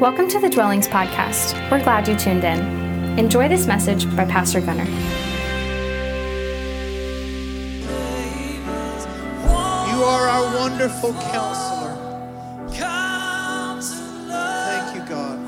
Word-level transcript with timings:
Welcome 0.00 0.28
to 0.28 0.40
the 0.40 0.48
Dwellings 0.48 0.88
Podcast. 0.88 1.52
We're 1.70 1.84
glad 1.84 2.08
you 2.08 2.16
tuned 2.16 2.42
in. 2.42 2.58
Enjoy 3.18 3.48
this 3.48 3.66
message 3.66 4.06
by 4.16 4.24
Pastor 4.24 4.62
Gunner. 4.62 4.86
You 4.86 4.92
are 10.02 10.26
our 10.26 10.56
wonderful 10.56 11.12
counselor. 11.12 11.94
Thank 12.70 13.82
you, 14.96 15.02
God. 15.06 15.38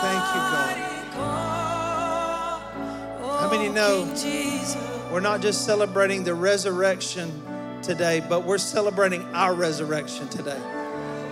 Thank 0.00 0.24
you, 0.34 0.40
God. 0.50 0.76
How 3.38 3.50
many 3.50 3.68
know 3.68 4.06
we're 5.12 5.20
not 5.20 5.42
just 5.42 5.66
celebrating 5.66 6.24
the 6.24 6.32
resurrection 6.32 7.30
today, 7.82 8.24
but 8.26 8.44
we're 8.44 8.56
celebrating 8.56 9.24
our 9.34 9.52
resurrection 9.52 10.26
today? 10.30 10.58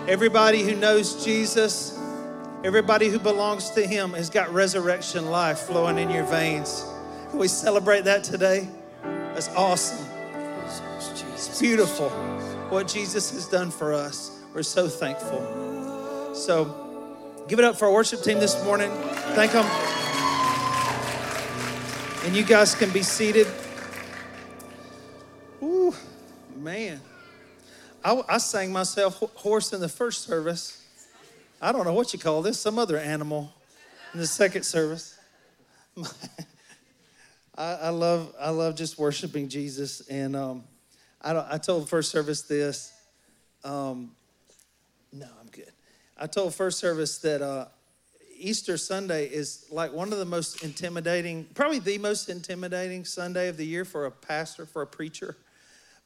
Everybody 0.09 0.62
who 0.62 0.77
knows 0.77 1.24
Jesus, 1.24 1.98
everybody 2.62 3.09
who 3.09 3.19
belongs 3.19 3.70
to 3.70 3.84
Him 3.84 4.12
has 4.12 4.30
got 4.30 4.52
resurrection 4.52 5.32
life 5.32 5.59
flowing 5.59 5.98
in 5.98 6.10
your 6.10 6.23
veins. 6.23 6.84
Can 7.30 7.41
we 7.41 7.48
celebrate 7.48 8.05
that 8.05 8.23
today? 8.23 8.69
That's 9.02 9.48
awesome. 9.56 10.06
It's 11.34 11.59
beautiful 11.60 12.10
what 12.69 12.87
Jesus 12.87 13.32
has 13.32 13.48
done 13.48 13.73
for 13.73 13.92
us. 13.92 14.41
We're 14.55 14.62
so 14.62 14.87
thankful. 14.87 16.34
So 16.37 17.43
give 17.48 17.59
it 17.59 17.65
up 17.65 17.74
for 17.74 17.87
our 17.87 17.93
worship 17.93 18.23
team 18.23 18.38
this 18.38 18.62
morning. 18.62 18.93
Thank 19.34 19.51
them. 19.51 19.66
And 22.24 22.37
you 22.37 22.45
guys 22.45 22.77
can 22.77 22.91
be 22.91 23.02
seated. 23.02 23.48
Ooh, 25.60 25.93
man. 26.54 27.01
I, 28.06 28.23
I 28.28 28.38
sang 28.38 28.70
myself 28.70 29.19
hoarse 29.34 29.73
in 29.73 29.80
the 29.80 29.88
first 29.88 30.23
service. 30.23 30.80
I 31.60 31.73
don't 31.73 31.84
know 31.84 31.92
what 31.92 32.12
you 32.12 32.20
call 32.20 32.41
this, 32.41 32.57
some 32.57 32.79
other 32.79 32.99
animal 32.99 33.52
in 34.15 34.21
the 34.21 34.29
second 34.29 34.62
service. 34.62 35.18
I, 37.59 37.65
I, 37.65 37.88
love 37.88 38.32
I 38.38 38.51
love 38.51 38.77
just 38.77 38.96
worshiping 38.96 39.49
Jesus, 39.49 40.02
and 40.09 40.37
um, 40.37 40.62
I, 41.21 41.54
I 41.54 41.59
told 41.59 41.88
first 41.88 42.12
service 42.12 42.43
this. 42.43 42.93
Um, 43.65 44.12
no, 45.12 45.27
I'm 45.40 45.49
good. 45.49 45.73
I 46.16 46.29
told 46.29 46.54
first 46.54 46.79
service 46.79 47.18
that 47.18 47.43
uh, 47.43 47.66
Easter 48.38 48.77
Sunday 48.77 49.27
is 49.27 49.66
like 49.73 49.93
one 49.93 50.12
of 50.12 50.21
the 50.21 50.24
most 50.24 50.62
intimidating, 50.62 51.45
probably 51.54 51.80
the 51.80 51.99
most 51.99 52.29
intimidating 52.29 53.04
Sunday 53.04 53.49
of 53.49 53.57
the 53.57 53.66
year 53.66 53.84
for 53.84 54.07
a 54.07 54.12
pastor, 54.12 54.65
for 54.65 54.82
a 54.82 54.87
preacher 54.87 55.37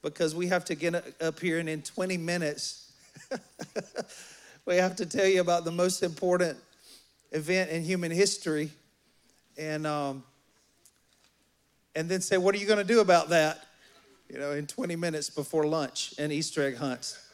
because 0.02 0.34
we 0.34 0.46
have 0.46 0.64
to 0.66 0.74
get 0.74 0.94
up 1.20 1.40
here 1.40 1.58
and 1.58 1.68
in 1.68 1.82
20 1.82 2.16
minutes, 2.16 2.92
we 4.66 4.76
have 4.76 4.96
to 4.96 5.06
tell 5.06 5.26
you 5.26 5.40
about 5.40 5.64
the 5.64 5.70
most 5.70 6.02
important 6.02 6.58
event 7.32 7.70
in 7.70 7.82
human 7.82 8.10
history. 8.10 8.70
And, 9.58 9.86
um, 9.86 10.24
and 11.94 12.08
then 12.08 12.20
say, 12.20 12.38
what 12.38 12.54
are 12.54 12.58
you 12.58 12.66
going 12.66 12.78
to 12.78 12.84
do 12.84 13.00
about 13.00 13.28
that? 13.30 13.66
You 14.30 14.38
know, 14.38 14.52
in 14.52 14.66
20 14.66 14.96
minutes 14.96 15.28
before 15.28 15.66
lunch 15.66 16.14
and 16.18 16.32
Easter 16.32 16.62
egg 16.62 16.76
hunts. 16.76 17.26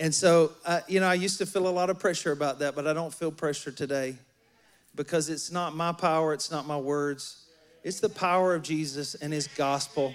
And 0.00 0.12
so, 0.12 0.52
uh, 0.64 0.80
you 0.88 0.98
know, 0.98 1.06
I 1.06 1.14
used 1.14 1.38
to 1.38 1.46
feel 1.46 1.68
a 1.68 1.70
lot 1.70 1.90
of 1.90 1.98
pressure 2.00 2.32
about 2.32 2.58
that, 2.58 2.74
but 2.74 2.86
I 2.86 2.92
don't 2.92 3.14
feel 3.14 3.30
pressure 3.30 3.70
today 3.70 4.16
because 4.96 5.28
it's 5.28 5.52
not 5.52 5.76
my 5.76 5.92
power, 5.92 6.32
it's 6.32 6.50
not 6.50 6.66
my 6.66 6.76
words. 6.76 7.44
It's 7.84 8.00
the 8.00 8.08
power 8.08 8.54
of 8.54 8.62
Jesus 8.62 9.14
and 9.14 9.32
his 9.32 9.46
gospel 9.46 10.14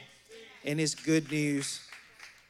and 0.66 0.80
his 0.80 0.96
good 0.96 1.32
news. 1.32 1.82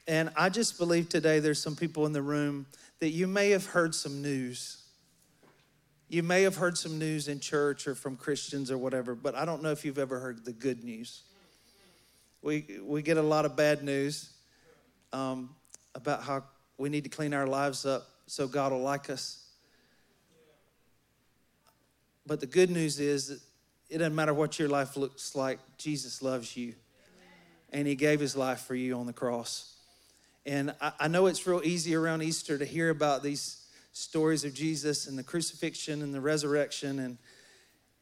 And 0.07 0.31
I 0.35 0.49
just 0.49 0.77
believe 0.77 1.09
today 1.09 1.39
there's 1.39 1.61
some 1.61 1.75
people 1.75 2.05
in 2.05 2.13
the 2.13 2.21
room 2.21 2.65
that 2.99 3.09
you 3.09 3.27
may 3.27 3.51
have 3.51 3.65
heard 3.65 3.93
some 3.93 4.21
news. 4.21 4.83
You 6.09 6.23
may 6.23 6.41
have 6.43 6.55
heard 6.55 6.77
some 6.77 6.97
news 6.97 7.27
in 7.27 7.39
church 7.39 7.87
or 7.87 7.95
from 7.95 8.17
Christians 8.17 8.71
or 8.71 8.77
whatever, 8.77 9.13
but 9.13 9.35
I 9.35 9.45
don't 9.45 9.61
know 9.61 9.71
if 9.71 9.85
you've 9.85 9.99
ever 9.99 10.19
heard 10.19 10.43
the 10.43 10.51
good 10.51 10.83
news. 10.83 11.21
We, 12.41 12.79
we 12.81 13.01
get 13.01 13.17
a 13.17 13.21
lot 13.21 13.45
of 13.45 13.55
bad 13.55 13.83
news 13.83 14.31
um, 15.13 15.55
about 15.93 16.23
how 16.23 16.43
we 16.77 16.89
need 16.89 17.03
to 17.03 17.09
clean 17.09 17.33
our 17.33 17.45
lives 17.45 17.85
up 17.85 18.07
so 18.25 18.47
God 18.47 18.71
will 18.71 18.81
like 18.81 19.09
us. 19.09 19.45
But 22.25 22.39
the 22.39 22.47
good 22.47 22.69
news 22.69 22.99
is 22.99 23.27
that 23.27 23.39
it 23.89 23.97
doesn't 23.99 24.15
matter 24.15 24.33
what 24.33 24.57
your 24.57 24.69
life 24.69 24.97
looks 24.97 25.35
like, 25.35 25.59
Jesus 25.77 26.21
loves 26.21 26.55
you 26.55 26.73
and 27.71 27.87
he 27.87 27.95
gave 27.95 28.19
his 28.19 28.35
life 28.35 28.61
for 28.61 28.75
you 28.75 28.97
on 28.97 29.05
the 29.05 29.13
cross. 29.13 29.75
And 30.45 30.73
I, 30.81 30.91
I 31.01 31.07
know 31.07 31.27
it's 31.27 31.45
real 31.45 31.61
easy 31.63 31.95
around 31.95 32.23
Easter 32.23 32.57
to 32.57 32.65
hear 32.65 32.89
about 32.89 33.23
these 33.23 33.65
stories 33.93 34.43
of 34.45 34.53
Jesus 34.53 35.07
and 35.07 35.17
the 35.17 35.23
crucifixion 35.23 36.01
and 36.01 36.13
the 36.13 36.21
resurrection 36.21 36.99
and, 36.99 37.17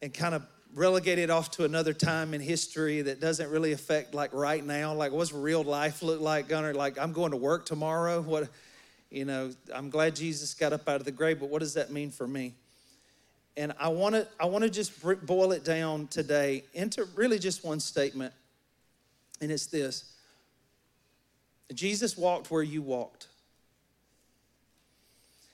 and 0.02 0.14
kind 0.14 0.36
of 0.36 0.46
relegate 0.74 1.18
it 1.18 1.30
off 1.30 1.52
to 1.52 1.66
another 1.66 1.94
time 1.94 2.34
in 2.34 2.42
history 2.42 3.02
that 3.02 3.20
doesn't 3.20 3.50
really 3.50 3.72
affect 3.72 4.14
like 4.14 4.34
right 4.34 4.64
now. 4.64 4.94
Like, 4.94 5.12
what's 5.12 5.34
real 5.34 5.64
life 5.64 6.04
look 6.04 6.22
like, 6.22 6.48
Gunner? 6.48 6.74
Like, 6.74 7.00
I'm 7.00 7.14
going 7.14 7.32
to 7.32 7.38
work 7.38 7.66
tomorrow. 7.66 8.22
What, 8.22 8.50
you 9.10 9.26
know, 9.26 9.52
I'm 9.74 9.90
glad 9.90 10.16
Jesus 10.16 10.54
got 10.54 10.74
up 10.74 10.88
out 10.88 10.98
of 10.98 11.06
the 11.06 11.12
grave, 11.12 11.40
but 11.40 11.50
what 11.50 11.60
does 11.60 11.74
that 11.76 11.92
mean 11.92 12.12
for 12.12 12.28
me? 12.28 12.54
And 13.56 13.74
I 13.80 13.88
want 13.88 14.14
to 14.14 14.28
I 14.40 14.46
want 14.46 14.66
to 14.66 14.70
just 14.70 14.94
boil 15.26 15.52
it 15.52 15.64
down 15.64 16.08
today 16.08 16.64
into 16.76 17.08
really 17.16 17.40
just 17.40 17.64
one 17.64 17.80
statement. 17.80 18.34
And 19.42 19.52
it's 19.52 19.68
this 19.68 20.14
Jesus 21.74 22.18
walked 22.18 22.50
where 22.50 22.64
you 22.64 22.82
walked. 22.82 23.28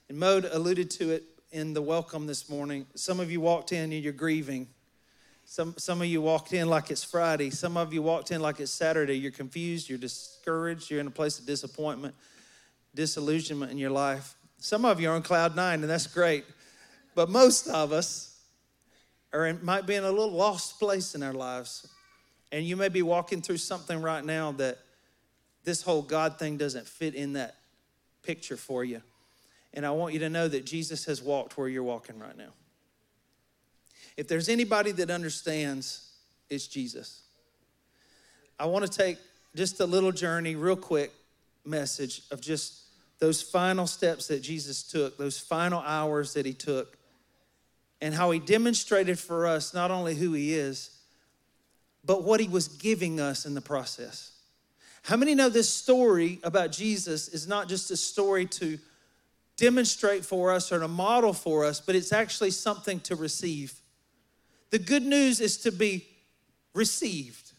And 0.09 0.19
Mode 0.19 0.45
alluded 0.51 0.89
to 0.91 1.11
it 1.11 1.23
in 1.51 1.73
the 1.73 1.81
welcome 1.81 2.27
this 2.27 2.49
morning. 2.49 2.85
Some 2.95 3.19
of 3.19 3.31
you 3.31 3.41
walked 3.41 3.71
in 3.71 3.91
and 3.91 4.03
you're 4.03 4.13
grieving. 4.13 4.67
Some, 5.45 5.75
some 5.77 6.01
of 6.01 6.07
you 6.07 6.21
walked 6.21 6.53
in 6.53 6.67
like 6.67 6.89
it's 6.89 7.03
Friday. 7.03 7.49
Some 7.49 7.77
of 7.77 7.93
you 7.93 8.01
walked 8.01 8.31
in 8.31 8.41
like 8.41 8.59
it's 8.59 8.71
Saturday. 8.71 9.17
You're 9.17 9.31
confused, 9.31 9.89
you're 9.89 9.97
discouraged, 9.97 10.89
you're 10.89 10.99
in 10.99 11.07
a 11.07 11.11
place 11.11 11.39
of 11.39 11.45
disappointment, 11.45 12.15
disillusionment 12.95 13.71
in 13.71 13.77
your 13.77 13.89
life. 13.89 14.35
Some 14.57 14.85
of 14.85 14.99
you 14.99 15.09
are 15.09 15.15
on 15.15 15.21
cloud 15.21 15.55
nine, 15.55 15.81
and 15.81 15.89
that's 15.89 16.07
great. 16.07 16.45
But 17.15 17.29
most 17.29 17.67
of 17.67 17.91
us 17.91 18.39
are 19.33 19.45
in, 19.45 19.59
might 19.63 19.85
be 19.85 19.95
in 19.95 20.03
a 20.03 20.09
little 20.09 20.31
lost 20.31 20.79
place 20.79 21.15
in 21.15 21.23
our 21.23 21.33
lives. 21.33 21.87
And 22.53 22.63
you 22.63 22.77
may 22.77 22.89
be 22.89 23.01
walking 23.01 23.41
through 23.41 23.57
something 23.57 23.99
right 23.99 24.23
now 24.23 24.51
that 24.53 24.77
this 25.63 25.81
whole 25.81 26.03
God 26.03 26.37
thing 26.37 26.55
doesn't 26.55 26.87
fit 26.87 27.15
in 27.15 27.33
that 27.33 27.55
picture 28.21 28.57
for 28.57 28.83
you. 28.83 29.01
And 29.73 29.87
I 29.87 29.89
want 29.89 30.13
you 30.13 30.19
to 30.19 30.29
know 30.29 30.47
that 30.47 30.63
Jesus 30.63 31.05
has 31.05 31.19
walked 31.19 31.57
where 31.57 31.67
you're 31.67 31.81
walking 31.81 32.19
right 32.19 32.37
now. 32.37 32.51
If 34.17 34.27
there's 34.27 34.49
anybody 34.49 34.91
that 34.91 35.09
understands, 35.09 36.11
it's 36.47 36.67
Jesus. 36.67 37.23
I 38.59 38.67
want 38.67 38.85
to 38.85 38.91
take 38.97 39.17
just 39.55 39.79
a 39.79 39.85
little 39.87 40.11
journey, 40.11 40.55
real 40.55 40.75
quick 40.75 41.11
message 41.65 42.21
of 42.29 42.39
just 42.39 42.83
those 43.17 43.41
final 43.41 43.87
steps 43.87 44.27
that 44.27 44.43
Jesus 44.43 44.83
took, 44.83 45.17
those 45.17 45.39
final 45.39 45.79
hours 45.79 46.35
that 46.35 46.45
he 46.45 46.53
took, 46.53 46.99
and 47.99 48.13
how 48.13 48.29
he 48.29 48.37
demonstrated 48.37 49.17
for 49.17 49.47
us 49.47 49.73
not 49.73 49.89
only 49.89 50.13
who 50.13 50.33
he 50.33 50.53
is, 50.53 50.91
but 52.05 52.23
what 52.23 52.39
he 52.39 52.47
was 52.47 52.67
giving 52.67 53.19
us 53.19 53.45
in 53.45 53.53
the 53.53 53.61
process. 53.61 54.31
How 55.03 55.17
many 55.17 55.35
know 55.35 55.49
this 55.49 55.69
story 55.69 56.39
about 56.43 56.71
Jesus 56.71 57.27
is 57.27 57.47
not 57.47 57.67
just 57.67 57.91
a 57.91 57.97
story 57.97 58.45
to 58.45 58.79
demonstrate 59.57 60.25
for 60.25 60.51
us 60.51 60.71
or 60.71 60.79
to 60.79 60.87
model 60.87 61.33
for 61.33 61.65
us, 61.65 61.79
but 61.79 61.95
it's 61.95 62.11
actually 62.11 62.51
something 62.51 62.99
to 63.01 63.15
receive. 63.15 63.73
The 64.71 64.79
good 64.79 65.03
news 65.03 65.39
is 65.39 65.57
to 65.57 65.71
be 65.71 66.07
received. 66.73 67.51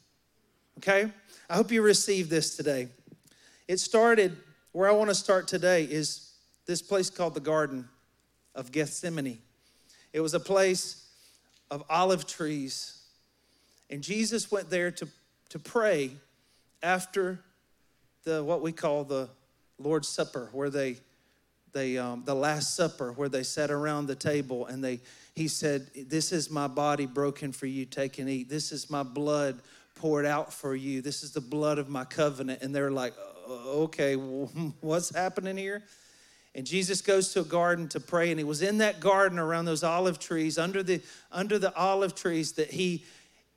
Okay? 0.78 1.10
I 1.49 1.54
hope 1.54 1.71
you 1.71 1.83
receive 1.83 2.28
this 2.28 2.56
today. 2.56 2.88
It 3.69 3.78
started 3.78 4.37
where 4.72 4.88
I 4.88 4.93
want 4.93 5.10
to 5.10 5.15
start 5.15 5.47
today 5.47 5.84
is 5.84 6.33
this 6.66 6.83
place 6.83 7.10
called 7.10 7.34
the 7.34 7.41
Garden 7.41 7.89
of 8.54 8.72
Gethsemane. 8.72 9.39
It 10.13 10.21
was 10.21 10.34
a 10.34 10.41
place 10.41 11.07
of 11.71 11.84
olive 11.89 12.27
trees 12.27 13.03
and 13.91 14.03
Jesus 14.03 14.51
went 14.51 14.71
there 14.71 14.91
to, 14.91 15.09
to 15.51 15.59
pray 15.59 16.13
after 16.83 17.41
the 18.25 18.42
what 18.42 18.63
we 18.63 18.72
call 18.72 19.04
the 19.04 19.28
Lord's 19.78 20.09
Supper, 20.09 20.48
where 20.53 20.71
they 20.71 20.97
they 21.72 21.98
um, 21.98 22.22
the 22.25 22.34
Last 22.34 22.75
Supper, 22.75 23.13
where 23.13 23.28
they 23.28 23.42
sat 23.42 23.71
around 23.71 24.07
the 24.07 24.15
table 24.15 24.66
and 24.66 24.83
they 24.83 25.01
he 25.34 25.48
said, 25.48 25.91
"This 25.95 26.33
is 26.33 26.51
my 26.51 26.66
body 26.69 27.07
broken 27.07 27.53
for 27.53 27.66
you. 27.66 27.84
Take 27.84 28.19
and 28.19 28.28
eat. 28.28 28.48
This 28.48 28.72
is 28.72 28.89
my 28.89 29.03
blood 29.03 29.60
poured 29.97 30.27
out 30.27 30.53
for 30.53 30.75
you. 30.75 31.03
This 31.03 31.22
is 31.22 31.33
the 31.33 31.41
blood 31.41 31.78
of 31.78 31.89
my 31.89 32.04
covenant." 32.04 32.63
And 32.63 32.75
they're 32.75 32.91
like, 32.91 33.15
"Okay, 33.48 34.15
what's 34.81 35.15
happening 35.15 35.57
here?" 35.57 35.83
And 36.57 36.65
Jesus 36.65 37.01
goes 37.01 37.33
to 37.33 37.41
a 37.41 37.45
garden 37.45 37.89
to 37.89 38.01
pray, 38.01 38.31
and 38.31 38.39
he 38.39 38.45
was 38.45 38.63
in 38.63 38.78
that 38.78 39.01
garden 39.01 39.41
around 39.41 39.65
those 39.65 39.83
olive 39.83 40.21
trees, 40.21 40.57
under 40.57 40.83
the 40.84 41.03
under 41.33 41.59
the 41.59 41.75
olive 41.75 42.15
trees, 42.15 42.53
that 42.53 42.71
he 42.71 43.04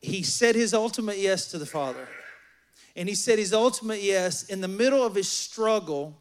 he 0.01 0.23
said 0.23 0.55
his 0.55 0.73
ultimate 0.73 1.17
yes 1.17 1.47
to 1.51 1.57
the 1.57 1.65
Father. 1.65 2.07
And 2.95 3.07
he 3.07 3.15
said 3.15 3.39
his 3.39 3.53
ultimate 3.53 4.01
yes 4.01 4.43
in 4.43 4.61
the 4.61 4.67
middle 4.67 5.05
of 5.05 5.15
his 5.15 5.29
struggle 5.29 6.17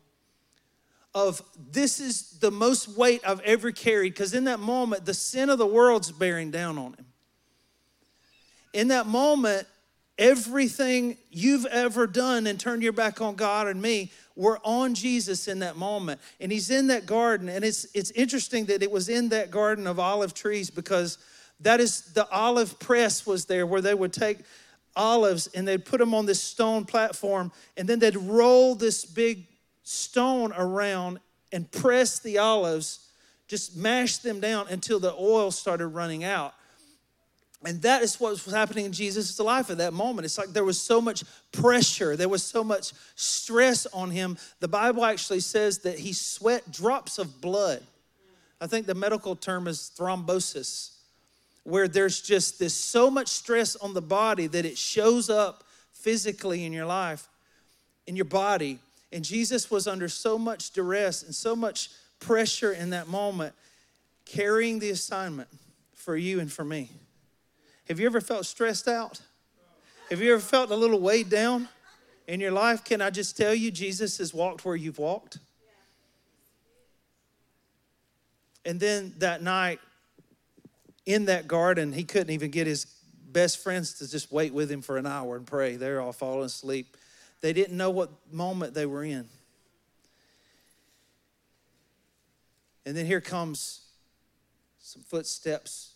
of 1.15 1.43
this 1.71 1.99
is 1.99 2.39
the 2.41 2.51
most 2.51 2.89
weight 2.89 3.23
I've 3.27 3.41
ever 3.41 3.73
carried 3.73 4.13
because 4.13 4.35
in 4.35 4.45
that 4.45 4.61
moment, 4.61 5.07
the 5.07 5.15
sin 5.15 5.49
of 5.49 5.57
the 5.57 5.67
world's 5.67 6.13
bearing 6.13 6.51
down 6.51 6.77
on 6.77 6.93
him. 6.93 7.07
In 8.75 8.89
that 8.89 9.07
moment, 9.07 9.67
everything 10.19 11.17
you've 11.31 11.65
ever 11.67 12.07
done 12.07 12.47
and 12.47 12.61
turned 12.61 12.83
your 12.83 12.93
back 12.93 13.23
on 13.23 13.35
God 13.35 13.67
and 13.67 13.81
me 13.81 14.13
were 14.35 14.61
on 14.63 14.95
Jesus 14.95 15.49
in 15.49 15.61
that 15.61 15.77
moment. 15.77 16.21
And 16.39 16.53
he's 16.53 16.71
in 16.71 16.89
that 16.89 17.07
garden. 17.07 17.49
And 17.49 17.65
it's, 17.65 17.87
it's 17.95 18.11
interesting 18.11 18.67
that 18.67 18.83
it 18.83 18.91
was 18.91 19.09
in 19.09 19.31
that 19.31 19.51
garden 19.51 19.87
of 19.87 19.99
olive 19.99 20.35
trees 20.35 20.69
because 20.69 21.17
that 21.61 21.81
is 21.81 22.13
the 22.13 22.29
olive 22.31 22.79
press 22.79 23.27
was 23.27 23.47
there 23.47 23.67
where 23.67 23.81
they 23.81 23.95
would 23.95 24.13
take 24.13 24.39
olives 24.95 25.47
and 25.49 25.67
they'd 25.67 25.85
put 25.85 25.99
them 25.99 26.15
on 26.15 26.27
this 26.27 26.43
stone 26.43 26.85
platform 26.85 27.53
and 27.77 27.89
then 27.89 27.99
they'd 27.99 28.17
roll 28.17 28.75
this 28.75 29.05
big 29.05 29.47
stone 29.83 30.53
around 30.57 31.21
and 31.53 31.71
press 31.71 32.19
the 32.19 32.39
olives, 32.39 33.11
just 33.49 33.77
mash 33.77 34.19
them 34.19 34.41
down 34.41 34.67
until 34.69 34.99
the 34.99 35.15
oil 35.15 35.51
started 35.51 35.89
running 35.89 36.25
out. 36.25 36.55
And 37.65 37.81
that 37.83 38.03
is 38.03 38.21
what 38.21 38.31
was 38.31 38.45
happening 38.45 38.85
in 38.85 38.93
Jesus' 38.93 39.41
life 39.41 39.71
at 39.71 39.79
that 39.79 39.93
moment. 39.93 40.25
It's 40.25 40.39
like 40.39 40.49
there 40.49 40.65
was 40.65 40.81
so 40.81 41.01
much 41.01 41.25
pressure, 41.53 42.17
there 42.17 42.29
was 42.29 42.43
so 42.43 42.63
much 42.63 42.93
stress 43.15 43.87
on 43.87 44.11
him. 44.11 44.37
The 44.61 44.69
Bible 44.69 45.05
actually 45.05 45.41
says 45.41 45.79
that 45.79 45.99
he 45.99 46.13
sweat 46.13 46.71
drops 46.71 47.19
of 47.19 47.41
blood. 47.41 47.83
I 48.61 48.67
think 48.67 48.87
the 48.87 48.95
medical 48.95 49.37
term 49.37 49.69
is 49.69 49.91
thrombosis 49.97 50.96
where 51.67 51.89
there's 51.89 52.21
just 52.21 52.61
this 52.61 52.75
so 52.75 53.11
much 53.11 53.27
stress 53.27 53.75
on 53.75 53.93
the 53.93 54.01
body 54.01 54.47
that 54.47 54.65
it 54.65 54.79
shows 54.79 55.29
up 55.29 55.65
physically 55.93 56.65
in 56.65 56.73
your 56.73 56.87
life, 56.87 57.29
in 58.07 58.15
your 58.15 58.25
body. 58.25 58.79
And 59.13 59.25
Jesus 59.25 59.69
was 59.69 59.89
under 59.89 60.09
so 60.09 60.39
much 60.39 60.71
duress 60.71 61.25
and 61.25 61.35
so 61.35 61.57
much 61.57 61.91
pressure 62.21 62.71
in 62.71 62.91
that 62.91 63.09
moment, 63.09 63.53
carrying 64.25 64.79
the 64.79 64.91
assignment 64.91 65.49
for 65.93 66.17
you 66.17 66.39
and 66.39 66.53
for 66.53 66.65
me. 66.65 66.89
Have 67.89 67.99
you 67.99 68.07
ever 68.07 68.21
felt 68.21 68.47
stressed 68.47 68.87
out? 68.87 69.21
Have 70.11 70.21
you 70.21 70.35
ever 70.35 70.41
felt 70.41 70.71
a 70.71 70.77
little 70.77 71.01
weighed 71.01 71.31
down 71.31 71.69
in 72.29 72.39
your 72.39 72.53
life? 72.53 72.85
Can 72.85 73.03
I 73.03 73.11
just 73.11 73.37
tell 73.37 73.55
you, 73.55 73.73
Jesus 73.73 74.19
has 74.19 74.33
walked 74.33 74.65
where 74.65 74.77
you've 74.77 74.99
walked? 74.99 75.39
And 78.65 78.79
then 78.79 79.15
that 79.19 79.43
night, 79.43 79.81
in 81.07 81.27
that 81.27 81.47
garden, 81.49 81.93
he 81.93 82.05
couldn't 82.05 82.31
even 82.31 82.51
get 82.51 82.67
his 82.67 82.85
best 83.33 83.63
friends 83.63 83.95
to 83.95 84.11
just 84.11 84.33
wait 84.33 84.53
with 84.53 84.71
him 84.71 84.83
for 84.83 84.99
an 84.99 85.07
hour 85.07 85.37
and 85.37 85.47
pray. 85.47 85.77
They're 85.77 86.01
all 86.01 86.13
falling 86.13 86.45
asleep. 86.45 86.97
They 87.41 87.53
didn't 87.53 87.77
know 87.77 87.91
what 87.91 88.11
moment 88.33 88.75
they 88.75 88.87
were 88.87 89.05
in. 89.05 89.29
And 92.85 92.97
then 92.97 93.07
here 93.07 93.21
comes 93.21 93.83
some 94.81 95.03
footsteps 95.03 95.95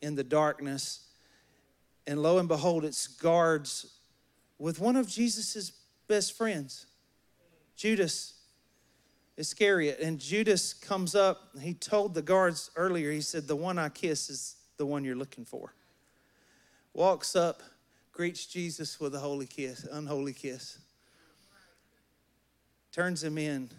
in 0.00 0.14
the 0.14 0.24
darkness. 0.24 1.06
And 2.06 2.22
lo 2.22 2.38
and 2.38 2.48
behold, 2.48 2.84
it's 2.84 3.06
guards 3.06 3.94
with 4.58 4.80
one 4.80 4.96
of 4.96 5.08
Jesus's 5.08 5.72
best 6.08 6.36
friends, 6.36 6.86
Judas 7.76 8.37
Iscariot. 9.38 10.00
And 10.00 10.18
Judas 10.18 10.74
comes 10.74 11.14
up. 11.14 11.50
He 11.62 11.72
told 11.72 12.12
the 12.12 12.22
guards 12.22 12.70
earlier, 12.76 13.12
he 13.12 13.20
said, 13.20 13.46
The 13.46 13.56
one 13.56 13.78
I 13.78 13.88
kiss 13.88 14.28
is 14.28 14.56
the 14.76 14.84
one 14.84 15.04
you're 15.04 15.16
looking 15.16 15.44
for. 15.44 15.72
Walks 16.92 17.36
up, 17.36 17.62
greets 18.12 18.46
Jesus 18.46 18.98
with 18.98 19.14
a 19.14 19.18
holy 19.20 19.46
kiss, 19.46 19.86
unholy 19.90 20.32
kiss. 20.32 20.78
Turns 22.90 23.22
him 23.22 23.38
in. 23.38 23.70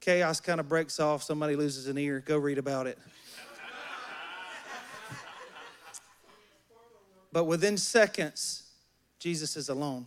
Chaos 0.00 0.40
kind 0.40 0.58
of 0.58 0.68
breaks 0.68 0.98
off. 0.98 1.22
Somebody 1.22 1.54
loses 1.54 1.86
an 1.86 1.98
ear. 1.98 2.22
Go 2.24 2.38
read 2.38 2.56
about 2.56 2.86
it. 2.86 2.98
but 7.30 7.44
within 7.44 7.76
seconds, 7.76 8.62
Jesus 9.18 9.54
is 9.58 9.68
alone. 9.68 10.06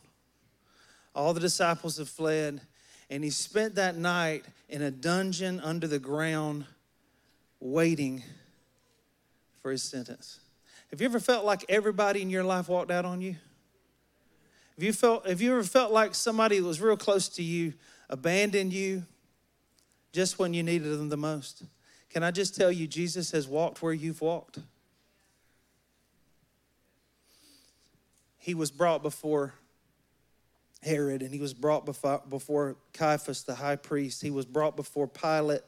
All 1.13 1.35
the 1.35 1.39
disciples 1.39 1.97
have 1.97 2.09
fled 2.09 2.61
and 3.13 3.23
he 3.23 3.29
spent 3.29 3.75
that 3.75 3.95
night 3.95 4.43
in 4.69 4.81
a 4.81 4.89
dungeon 4.89 5.59
under 5.59 5.85
the 5.85 5.99
ground 5.99 6.65
waiting 7.59 8.23
for 9.61 9.69
his 9.69 9.83
sentence. 9.83 10.39
Have 10.89 10.99
you 10.99 11.05
ever 11.05 11.19
felt 11.19 11.45
like 11.45 11.63
everybody 11.69 12.23
in 12.23 12.31
your 12.31 12.43
life 12.43 12.67
walked 12.67 12.89
out 12.89 13.05
on 13.05 13.21
you? 13.21 13.35
Have 14.75 14.83
you, 14.83 14.91
felt, 14.93 15.27
have 15.27 15.41
you 15.41 15.51
ever 15.51 15.61
felt 15.61 15.91
like 15.91 16.15
somebody 16.15 16.57
that 16.57 16.65
was 16.65 16.81
real 16.81 16.97
close 16.97 17.29
to 17.29 17.43
you 17.43 17.75
abandoned 18.09 18.73
you 18.73 19.05
just 20.11 20.39
when 20.39 20.55
you 20.55 20.63
needed 20.63 20.87
them 20.97 21.09
the 21.09 21.15
most? 21.15 21.65
Can 22.09 22.23
I 22.23 22.31
just 22.31 22.55
tell 22.55 22.71
you, 22.71 22.87
Jesus 22.87 23.29
has 23.29 23.47
walked 23.47 23.83
where 23.83 23.93
you've 23.93 24.21
walked? 24.21 24.57
He 28.39 28.55
was 28.55 28.71
brought 28.71 29.03
before 29.03 29.53
Herod, 30.85 31.21
and 31.21 31.33
he 31.33 31.39
was 31.39 31.53
brought 31.53 31.85
before, 31.85 32.75
Caiaphas, 32.93 33.43
the 33.43 33.55
high 33.55 33.75
priest. 33.75 34.21
He 34.21 34.31
was 34.31 34.45
brought 34.45 34.75
before 34.75 35.07
Pilate, 35.07 35.61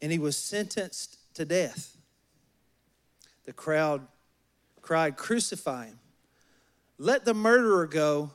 and 0.00 0.10
he 0.10 0.18
was 0.18 0.36
sentenced 0.36 1.18
to 1.34 1.44
death. 1.44 1.96
The 3.44 3.52
crowd 3.52 4.06
cried, 4.80 5.16
Crucify 5.16 5.86
him. 5.86 5.98
Let 6.98 7.24
the 7.24 7.34
murderer 7.34 7.86
go 7.86 8.30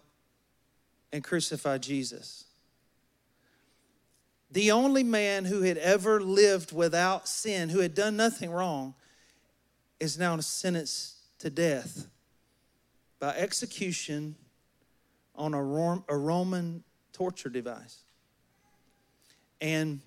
and 1.12 1.24
crucify 1.24 1.77
Jesus. 1.77 2.45
The 4.51 4.71
only 4.71 5.03
man 5.03 5.45
who 5.45 5.62
had 5.62 5.77
ever 5.77 6.21
lived 6.21 6.71
without 6.71 7.27
sin, 7.27 7.69
who 7.69 7.80
had 7.80 7.94
done 7.94 8.18
nothing 8.18 8.50
wrong, 8.50 8.95
is 10.00 10.18
now 10.18 10.38
sentenced 10.39 11.15
to 11.39 11.50
death 11.50 12.07
by 13.19 13.36
execution 13.36 14.36
on 15.36 15.54
a, 15.54 15.62
Roman 15.62 16.83
torture 17.13 17.50
device. 17.50 18.04
And 19.62 20.00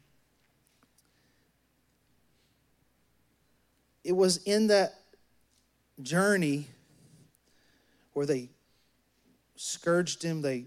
it 4.05 4.12
was 4.12 4.38
in 4.44 4.69
that 4.69 4.94
journey 6.03 6.67
where 8.14 8.26
they 8.26 8.49
scourged 9.56 10.23
him. 10.23 10.43
They 10.43 10.64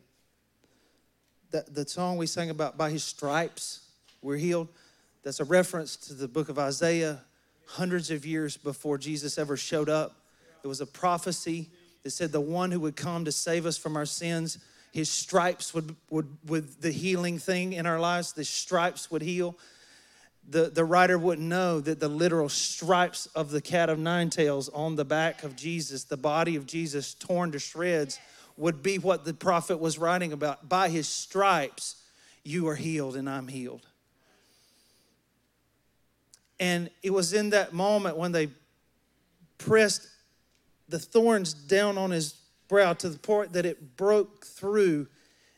that 1.51 1.73
the 1.73 1.87
song 1.87 2.17
we 2.17 2.27
sang 2.27 2.49
about 2.49 2.77
by 2.77 2.89
his 2.89 3.03
stripes 3.03 3.81
we're 4.21 4.37
healed. 4.37 4.67
That's 5.23 5.39
a 5.39 5.45
reference 5.45 5.95
to 5.97 6.13
the 6.13 6.27
book 6.27 6.49
of 6.49 6.57
Isaiah, 6.57 7.21
hundreds 7.67 8.09
of 8.11 8.25
years 8.25 8.57
before 8.57 8.97
Jesus 8.97 9.37
ever 9.37 9.55
showed 9.55 9.89
up. 9.89 10.15
It 10.63 10.67
was 10.67 10.81
a 10.81 10.85
prophecy 10.85 11.69
that 12.05 12.11
said 12.11 12.31
the 12.31 12.39
one 12.39 12.71
who 12.71 12.79
would 12.81 12.95
come 12.95 13.25
to 13.25 13.31
save 13.31 13.65
us 13.65 13.79
from 13.79 13.97
our 13.97 14.05
sins, 14.05 14.59
his 14.91 15.09
stripes 15.09 15.73
would, 15.73 15.95
would, 16.11 16.27
would 16.45 16.79
the 16.79 16.91
healing 16.91 17.39
thing 17.39 17.73
in 17.73 17.87
our 17.87 17.99
lives, 17.99 18.33
the 18.33 18.45
stripes 18.45 19.09
would 19.09 19.23
heal. 19.23 19.57
The, 20.47 20.69
the 20.69 20.85
writer 20.85 21.17
wouldn't 21.17 21.47
know 21.47 21.79
that 21.79 21.99
the 21.99 22.07
literal 22.07 22.47
stripes 22.47 23.25
of 23.33 23.49
the 23.49 23.59
cat 23.59 23.89
of 23.89 23.97
nine 23.97 24.29
tails 24.29 24.69
on 24.69 24.95
the 24.95 25.03
back 25.03 25.43
of 25.43 25.55
Jesus, 25.55 26.03
the 26.03 26.15
body 26.15 26.55
of 26.55 26.67
Jesus 26.67 27.15
torn 27.15 27.51
to 27.53 27.57
shreds, 27.57 28.19
would 28.55 28.83
be 28.83 28.99
what 28.99 29.25
the 29.25 29.33
prophet 29.33 29.79
was 29.79 29.97
writing 29.97 30.31
about. 30.31 30.69
By 30.69 30.89
his 30.89 31.07
stripes, 31.07 31.95
you 32.43 32.67
are 32.67 32.75
healed, 32.75 33.15
and 33.15 33.27
I'm 33.27 33.47
healed. 33.47 33.87
And 36.59 36.91
it 37.01 37.09
was 37.09 37.33
in 37.33 37.49
that 37.49 37.73
moment 37.73 38.15
when 38.15 38.31
they 38.31 38.49
pressed 39.57 40.07
the 40.89 40.99
thorns 40.99 41.53
down 41.53 41.97
on 41.97 42.11
his 42.11 42.33
brow 42.67 42.93
to 42.93 43.09
the 43.09 43.19
point 43.19 43.53
that 43.53 43.65
it 43.65 43.97
broke 43.97 44.45
through. 44.45 45.07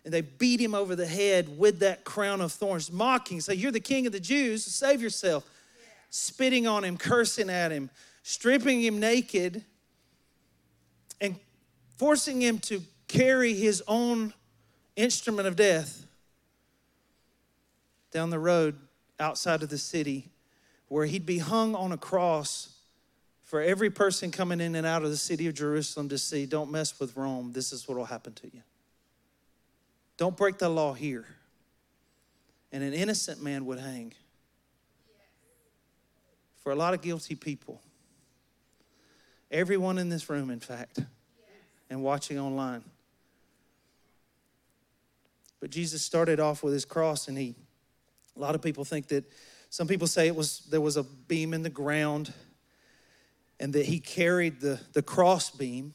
And 0.05 0.13
they 0.13 0.21
beat 0.21 0.59
him 0.59 0.73
over 0.73 0.95
the 0.95 1.05
head 1.05 1.57
with 1.57 1.79
that 1.79 2.05
crown 2.05 2.39
of 2.39 2.53
thorns, 2.53 2.91
mocking, 2.91 3.41
say, 3.41 3.55
You're 3.55 3.71
the 3.71 3.79
king 3.79 4.05
of 4.07 4.13
the 4.13 4.19
Jews, 4.19 4.63
save 4.63 5.01
yourself. 5.01 5.45
Yeah. 5.79 5.87
Spitting 6.09 6.65
on 6.65 6.83
him, 6.85 6.97
cursing 6.97 7.49
at 7.49 7.71
him, 7.71 7.89
stripping 8.23 8.81
him 8.81 8.99
naked, 8.99 9.65
and 11.19 11.35
forcing 11.97 12.41
him 12.41 12.59
to 12.59 12.81
carry 13.09 13.53
his 13.53 13.83
own 13.87 14.33
instrument 14.95 15.47
of 15.47 15.55
death 15.55 16.05
down 18.11 18.29
the 18.29 18.39
road 18.39 18.75
outside 19.19 19.61
of 19.61 19.69
the 19.69 19.77
city 19.77 20.29
where 20.87 21.05
he'd 21.05 21.25
be 21.25 21.39
hung 21.39 21.75
on 21.75 21.91
a 21.91 21.97
cross 21.97 22.76
for 23.47 23.61
every 23.61 23.89
person 23.89 24.29
coming 24.29 24.59
in 24.59 24.75
and 24.75 24.85
out 24.85 25.03
of 25.03 25.09
the 25.09 25.15
city 25.15 25.47
of 25.47 25.53
Jerusalem 25.53 26.09
to 26.09 26.17
see, 26.17 26.45
don't 26.45 26.69
mess 26.69 26.99
with 26.99 27.15
Rome. 27.15 27.53
This 27.53 27.71
is 27.71 27.87
what 27.87 27.97
will 27.97 28.03
happen 28.03 28.33
to 28.33 28.47
you. 28.53 28.61
Don't 30.17 30.35
break 30.35 30.57
the 30.57 30.67
law 30.67 30.91
here. 30.93 31.25
And 32.73 32.83
an 32.83 32.93
innocent 32.93 33.41
man 33.41 33.65
would 33.65 33.79
hang. 33.79 34.11
For 36.57 36.73
a 36.73 36.75
lot 36.75 36.93
of 36.93 37.01
guilty 37.01 37.35
people. 37.35 37.79
Everyone 39.49 39.97
in 39.97 40.09
this 40.09 40.29
room, 40.29 40.49
in 40.49 40.59
fact, 40.59 40.99
and 41.89 42.03
watching 42.03 42.37
online. 42.37 42.83
But 45.61 45.69
Jesus 45.69 46.01
started 46.01 46.41
off 46.41 46.63
with 46.63 46.73
his 46.73 46.83
cross, 46.83 47.29
and 47.29 47.37
he, 47.37 47.55
a 48.35 48.39
lot 48.41 48.55
of 48.55 48.61
people 48.61 48.83
think 48.83 49.07
that, 49.07 49.23
some 49.69 49.87
people 49.87 50.07
say 50.07 50.27
it 50.27 50.35
was, 50.35 50.59
there 50.69 50.81
was 50.81 50.97
a 50.97 51.03
beam 51.03 51.53
in 51.53 51.63
the 51.63 51.69
ground 51.69 52.33
and 53.59 53.73
that 53.73 53.85
he 53.85 53.99
carried 53.99 54.61
the, 54.61 54.79
the 54.93 55.01
cross 55.01 55.49
beam. 55.49 55.93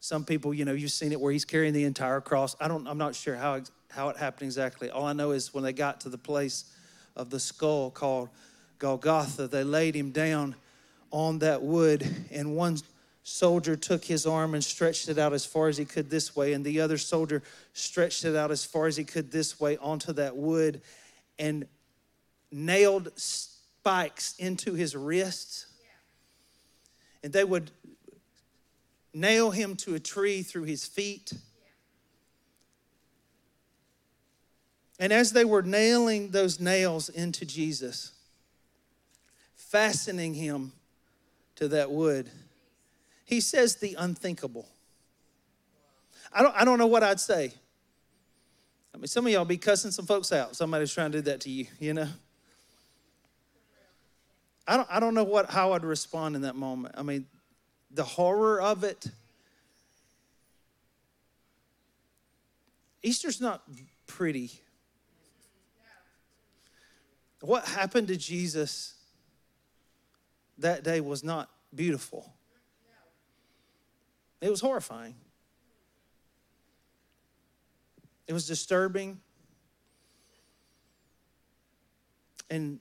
Some 0.00 0.24
people, 0.24 0.54
you 0.54 0.64
know, 0.64 0.72
you've 0.72 0.92
seen 0.92 1.12
it 1.12 1.20
where 1.20 1.32
he's 1.32 1.44
carrying 1.44 1.72
the 1.74 1.84
entire 1.84 2.20
cross. 2.20 2.54
I 2.60 2.68
don't, 2.68 2.86
I'm 2.86 2.98
not 2.98 3.14
sure 3.14 3.34
how, 3.34 3.60
how 3.90 4.08
it 4.10 4.16
happened 4.16 4.46
exactly. 4.46 4.90
All 4.90 5.04
I 5.04 5.12
know 5.12 5.32
is 5.32 5.52
when 5.52 5.64
they 5.64 5.72
got 5.72 6.00
to 6.02 6.08
the 6.08 6.18
place 6.18 6.64
of 7.16 7.30
the 7.30 7.40
skull 7.40 7.90
called 7.90 8.28
Golgotha, 8.78 9.48
they 9.48 9.64
laid 9.64 9.96
him 9.96 10.10
down 10.10 10.54
on 11.10 11.40
that 11.40 11.62
wood, 11.62 12.06
and 12.30 12.54
one 12.54 12.78
soldier 13.22 13.76
took 13.76 14.04
his 14.04 14.26
arm 14.26 14.54
and 14.54 14.62
stretched 14.62 15.08
it 15.08 15.18
out 15.18 15.32
as 15.32 15.44
far 15.44 15.68
as 15.68 15.76
he 15.76 15.84
could 15.84 16.10
this 16.10 16.36
way, 16.36 16.52
and 16.52 16.64
the 16.64 16.80
other 16.80 16.98
soldier 16.98 17.42
stretched 17.72 18.24
it 18.24 18.36
out 18.36 18.50
as 18.50 18.64
far 18.64 18.86
as 18.86 18.96
he 18.96 19.04
could 19.04 19.30
this 19.30 19.58
way 19.58 19.76
onto 19.78 20.12
that 20.12 20.36
wood 20.36 20.80
and 21.38 21.66
nailed 22.50 23.10
spikes 23.16 24.34
into 24.38 24.74
his 24.74 24.96
wrists. 24.96 25.66
And 27.28 27.34
they 27.34 27.44
would 27.44 27.72
nail 29.12 29.50
him 29.50 29.76
to 29.76 29.94
a 29.94 30.00
tree 30.00 30.42
through 30.42 30.62
his 30.62 30.86
feet. 30.86 31.30
And 34.98 35.12
as 35.12 35.32
they 35.32 35.44
were 35.44 35.60
nailing 35.60 36.30
those 36.30 36.58
nails 36.58 37.10
into 37.10 37.44
Jesus, 37.44 38.12
fastening 39.54 40.32
him 40.32 40.72
to 41.56 41.68
that 41.68 41.90
wood, 41.90 42.30
he 43.26 43.42
says 43.42 43.76
the 43.76 43.94
unthinkable. 43.98 44.66
I 46.32 46.42
don't, 46.42 46.54
I 46.56 46.64
don't 46.64 46.78
know 46.78 46.86
what 46.86 47.02
I'd 47.02 47.20
say. 47.20 47.52
I 48.94 48.96
mean, 48.96 49.06
some 49.06 49.26
of 49.26 49.32
y'all 49.34 49.44
be 49.44 49.58
cussing 49.58 49.90
some 49.90 50.06
folks 50.06 50.32
out. 50.32 50.56
Somebody's 50.56 50.94
trying 50.94 51.12
to 51.12 51.18
do 51.18 51.22
that 51.30 51.42
to 51.42 51.50
you, 51.50 51.66
you 51.78 51.92
know? 51.92 52.08
I 54.68 54.76
don't, 54.76 54.88
I 54.90 55.00
don't 55.00 55.14
know 55.14 55.24
what, 55.24 55.48
how 55.48 55.72
I'd 55.72 55.82
respond 55.82 56.36
in 56.36 56.42
that 56.42 56.54
moment. 56.54 56.94
I 56.98 57.02
mean, 57.02 57.24
the 57.90 58.04
horror 58.04 58.60
of 58.60 58.84
it. 58.84 59.06
Easter's 63.02 63.40
not 63.40 63.62
pretty. 64.06 64.60
What 67.40 67.64
happened 67.64 68.08
to 68.08 68.16
Jesus 68.18 68.92
that 70.58 70.84
day 70.84 71.00
was 71.00 71.24
not 71.24 71.48
beautiful. 71.74 72.30
It 74.42 74.50
was 74.50 74.60
horrifying. 74.60 75.14
It 78.26 78.34
was 78.34 78.46
disturbing. 78.46 79.18
And 82.50 82.80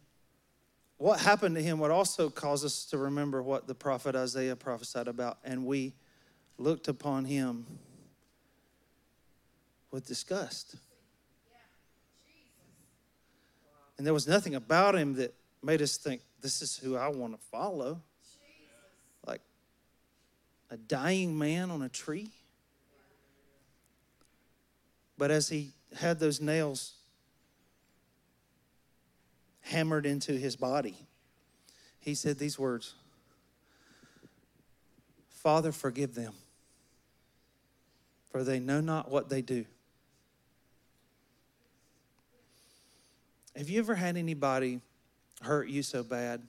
what 0.97 1.19
happened 1.19 1.55
to 1.55 1.61
him 1.61 1.79
would 1.79 1.91
also 1.91 2.29
cause 2.29 2.65
us 2.65 2.85
to 2.85 2.97
remember 2.97 3.41
what 3.41 3.67
the 3.67 3.75
prophet 3.75 4.15
Isaiah 4.15 4.55
prophesied 4.55 5.07
about. 5.07 5.37
And 5.43 5.65
we 5.65 5.93
looked 6.57 6.87
upon 6.87 7.25
him 7.25 7.65
with 9.91 10.07
disgust. 10.07 10.75
And 13.97 14.05
there 14.05 14.13
was 14.13 14.27
nothing 14.27 14.55
about 14.55 14.95
him 14.95 15.15
that 15.15 15.33
made 15.63 15.81
us 15.81 15.97
think, 15.97 16.21
this 16.41 16.61
is 16.61 16.77
who 16.77 16.95
I 16.95 17.07
want 17.07 17.33
to 17.33 17.39
follow 17.51 18.01
Like 19.25 19.41
a 20.69 20.77
dying 20.77 21.37
man 21.37 21.71
on 21.71 21.81
a 21.81 21.89
tree. 21.89 22.31
But 25.17 25.31
as 25.31 25.49
he 25.49 25.73
had 25.95 26.19
those 26.19 26.39
nails 26.39 26.96
hammered 29.67 30.05
into 30.05 30.33
his 30.33 30.55
body, 30.55 30.95
he 31.99 32.15
said 32.15 32.39
these 32.39 32.57
words 32.57 32.95
Father, 35.29 35.71
forgive 35.71 36.15
them, 36.15 36.33
for 38.31 38.43
they 38.43 38.59
know 38.59 38.81
not 38.81 39.09
what 39.09 39.29
they 39.29 39.41
do. 39.41 39.65
Have 43.55 43.69
you 43.69 43.79
ever 43.79 43.95
had 43.95 44.17
anybody 44.17 44.81
hurt 45.41 45.67
you 45.67 45.83
so 45.83 46.03
bad 46.03 46.41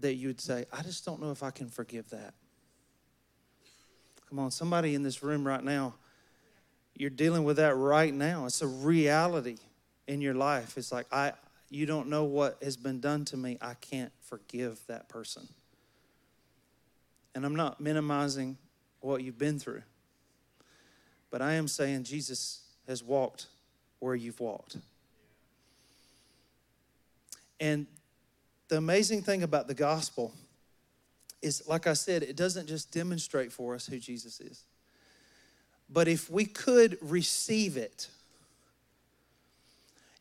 that 0.00 0.14
you 0.14 0.28
would 0.28 0.40
say, 0.40 0.66
I 0.72 0.82
just 0.82 1.04
don't 1.04 1.20
know 1.20 1.30
if 1.30 1.42
I 1.42 1.50
can 1.50 1.68
forgive 1.68 2.10
that. 2.10 2.34
Come 4.28 4.38
on, 4.38 4.50
somebody 4.50 4.94
in 4.94 5.02
this 5.02 5.22
room 5.22 5.46
right 5.46 5.62
now, 5.62 5.94
you're 6.94 7.10
dealing 7.10 7.44
with 7.44 7.56
that 7.56 7.74
right 7.76 8.12
now. 8.12 8.46
It's 8.46 8.60
a 8.60 8.66
reality 8.66 9.56
in 10.06 10.20
your 10.20 10.34
life. 10.34 10.76
It's 10.76 10.92
like, 10.92 11.06
I, 11.12 11.32
you 11.70 11.86
don't 11.86 12.08
know 12.08 12.24
what 12.24 12.58
has 12.62 12.76
been 12.76 13.00
done 13.00 13.24
to 13.26 13.36
me. 13.36 13.58
I 13.60 13.74
can't 13.74 14.12
forgive 14.20 14.78
that 14.86 15.08
person. 15.08 15.48
And 17.34 17.44
I'm 17.44 17.56
not 17.56 17.80
minimizing 17.80 18.56
what 19.00 19.22
you've 19.22 19.38
been 19.38 19.58
through, 19.58 19.82
but 21.30 21.42
I 21.42 21.54
am 21.54 21.68
saying 21.68 22.04
Jesus 22.04 22.62
has 22.86 23.02
walked 23.02 23.46
where 23.98 24.14
you've 24.14 24.40
walked. 24.40 24.76
And 27.60 27.86
the 28.68 28.76
amazing 28.76 29.22
thing 29.22 29.42
about 29.42 29.68
the 29.68 29.74
gospel 29.74 30.32
is, 31.42 31.66
like 31.66 31.86
I 31.86 31.92
said, 31.92 32.22
it 32.22 32.36
doesn't 32.36 32.66
just 32.66 32.90
demonstrate 32.90 33.52
for 33.52 33.74
us 33.74 33.86
who 33.86 33.98
Jesus 33.98 34.40
is. 34.40 34.64
But 35.90 36.08
if 36.08 36.30
we 36.30 36.46
could 36.46 36.96
receive 37.02 37.76
it, 37.76 38.08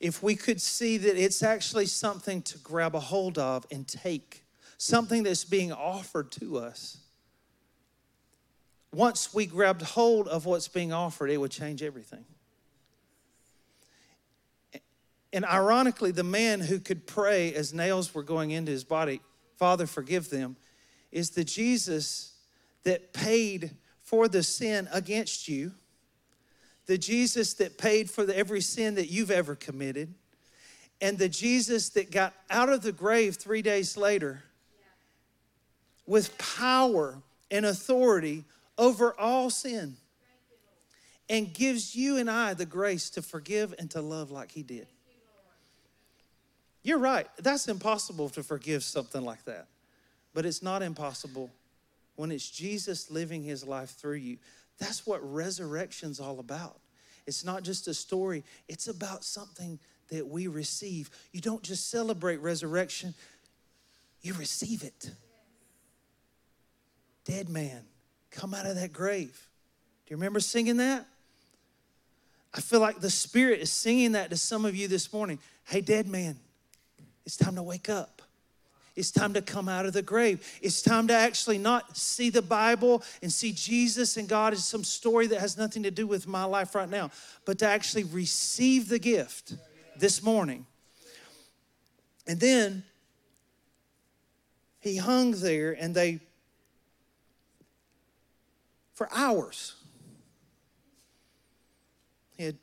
if 0.04 0.22
we 0.22 0.36
could 0.36 0.60
see 0.60 0.98
that 0.98 1.16
it's 1.16 1.42
actually 1.42 1.86
something 1.86 2.42
to 2.42 2.58
grab 2.58 2.94
a 2.94 3.00
hold 3.00 3.38
of 3.38 3.66
and 3.72 3.88
take, 3.88 4.44
something 4.78 5.24
that's 5.24 5.46
being 5.46 5.72
offered 5.72 6.30
to 6.30 6.58
us, 6.58 6.98
once 8.94 9.34
we 9.34 9.46
grabbed 9.46 9.82
hold 9.82 10.28
of 10.28 10.46
what's 10.46 10.68
being 10.68 10.92
offered, 10.92 11.30
it 11.30 11.38
would 11.38 11.52
change 11.52 11.82
everything. 11.82 12.26
And 15.32 15.46
ironically, 15.46 16.12
the 16.12 16.22
man 16.22 16.60
who 16.60 16.80
could 16.80 17.08
pray 17.08 17.54
as 17.54 17.74
nails 17.74 18.14
were 18.14 18.24
going 18.24 18.52
into 18.52 18.74
his 18.74 18.84
body, 18.84 19.22
Father, 19.56 19.88
forgive 19.88 20.30
them, 20.30 20.58
is 21.14 21.30
the 21.30 21.46
Jesus 21.46 22.34
that 22.84 23.14
paid 23.14 23.72
for 24.02 24.28
the 24.28 24.44
sin 24.44 24.90
against 24.92 25.48
you, 25.48 25.72
the 26.86 26.98
Jesus 26.98 27.54
that 27.56 27.78
paid 27.78 28.10
for 28.10 28.26
the, 28.26 28.38
every 28.38 28.62
sin 28.62 28.96
that 28.96 29.10
you've 29.10 29.32
ever 29.32 29.56
committed, 29.56 30.14
and 31.02 31.18
the 31.18 31.30
Jesus 31.30 31.90
that 31.90 32.12
got 32.12 32.34
out 32.50 32.70
of 32.70 32.82
the 32.82 32.92
grave 32.92 33.36
three 33.36 33.62
days 33.62 33.98
later 33.98 34.44
with 36.06 36.38
power 36.38 37.18
and 37.52 37.66
authority 37.66 38.44
over 38.78 39.18
all 39.20 39.50
sin 39.50 39.96
and 41.30 41.54
gives 41.54 41.96
you 41.96 42.18
and 42.18 42.30
I 42.30 42.54
the 42.54 42.66
grace 42.66 43.10
to 43.12 43.22
forgive 43.22 43.74
and 43.80 43.90
to 43.92 44.02
love 44.02 44.32
like 44.32 44.52
he 44.52 44.64
did. 44.64 44.88
You're 46.84 47.00
right. 47.00 47.28
That's 47.38 47.68
impossible 47.68 48.30
to 48.30 48.44
forgive 48.44 48.84
something 48.84 49.24
like 49.24 49.46
that. 49.46 49.68
But 50.34 50.46
it's 50.46 50.62
not 50.62 50.82
impossible 50.82 51.50
when 52.16 52.32
it's 52.32 52.50
Jesus 52.50 53.10
living 53.10 53.44
his 53.44 53.66
life 53.66 53.92
through 53.92 54.16
you. 54.16 54.38
That's 54.80 55.06
what 55.06 55.20
resurrection's 55.22 56.20
all 56.20 56.40
about. 56.40 56.80
It's 57.26 57.46
not 57.46 57.64
just 57.64 57.88
a 57.88 57.94
story, 57.94 58.44
it's 58.68 58.88
about 58.88 59.24
something 59.24 59.80
that 60.10 60.28
we 60.28 60.48
receive. 60.48 61.10
You 61.32 61.42
don't 61.42 61.64
just 61.64 61.90
celebrate 61.90 62.38
resurrection, 62.38 63.14
you 64.22 64.34
receive 64.34 64.84
it. 64.84 65.12
Dead 67.26 67.48
man, 67.48 67.84
come 68.32 68.54
out 68.54 68.66
of 68.66 68.76
that 68.76 68.92
grave. 68.92 69.48
Do 70.06 70.14
you 70.14 70.18
remember 70.18 70.42
singing 70.42 70.78
that? 70.78 71.06
I 72.54 72.60
feel 72.60 72.80
like 72.80 73.00
the 73.00 73.10
Spirit 73.10 73.62
is 73.62 73.72
singing 73.72 74.12
that 74.12 74.30
to 74.30 74.38
some 74.38 74.66
of 74.66 74.76
you 74.76 74.88
this 74.88 75.12
morning. 75.14 75.40
Hey, 75.64 75.82
dead 75.82 76.08
man, 76.08 76.38
it's 77.26 77.38
time 77.38 77.56
to 77.56 77.64
wake 77.64 77.90
up. 77.90 78.22
It's 78.96 79.10
time 79.10 79.34
to 79.34 79.42
come 79.42 79.68
out 79.68 79.86
of 79.86 79.94
the 79.94 80.04
grave. 80.04 80.60
It's 80.62 80.82
time 80.82 81.08
to 81.08 81.14
actually 81.14 81.58
not 81.58 81.98
see 81.98 82.30
the 82.30 82.44
Bible 82.44 83.02
and 83.24 83.32
see 83.32 83.52
Jesus 83.52 84.18
and 84.18 84.28
God 84.30 84.54
as 84.54 84.64
some 84.64 84.84
story 84.84 85.26
that 85.28 85.40
has 85.40 85.58
nothing 85.58 85.84
to 85.84 85.92
do 85.92 86.06
with 86.06 86.28
my 86.28 86.44
life 86.44 86.76
right 86.76 86.90
now, 86.90 87.10
but 87.46 87.58
to 87.60 87.68
actually 87.68 88.04
receive 88.04 88.90
the 88.90 89.00
gift 89.00 89.56
this 89.98 90.22
morning. 90.22 90.68
And 92.28 92.40
then 92.40 92.84
he 94.80 94.98
hung 94.98 95.32
there 95.32 95.72
and 95.72 95.96
they, 95.96 96.20
for 98.94 99.10
hours, 99.12 99.74
he 102.38 102.44
had 102.44 102.58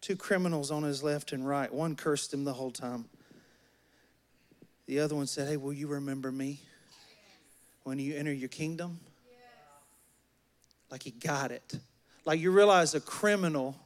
two 0.00 0.16
criminals 0.16 0.70
on 0.70 0.84
his 0.84 1.02
left 1.02 1.32
and 1.32 1.46
right. 1.46 1.70
One 1.72 1.96
cursed 1.96 2.32
him 2.32 2.44
the 2.44 2.54
whole 2.54 2.70
time. 2.70 3.09
The 4.90 4.98
other 4.98 5.14
one 5.14 5.28
said, 5.28 5.46
Hey, 5.46 5.56
will 5.56 5.72
you 5.72 5.86
remember 5.86 6.32
me 6.32 6.58
when 7.84 8.00
you 8.00 8.16
enter 8.16 8.32
your 8.32 8.48
kingdom? 8.48 8.98
Like 10.90 11.04
he 11.04 11.12
got 11.12 11.52
it. 11.52 11.78
Like 12.24 12.40
you 12.40 12.50
realize 12.50 12.92
a 12.96 13.00
criminal 13.00 13.76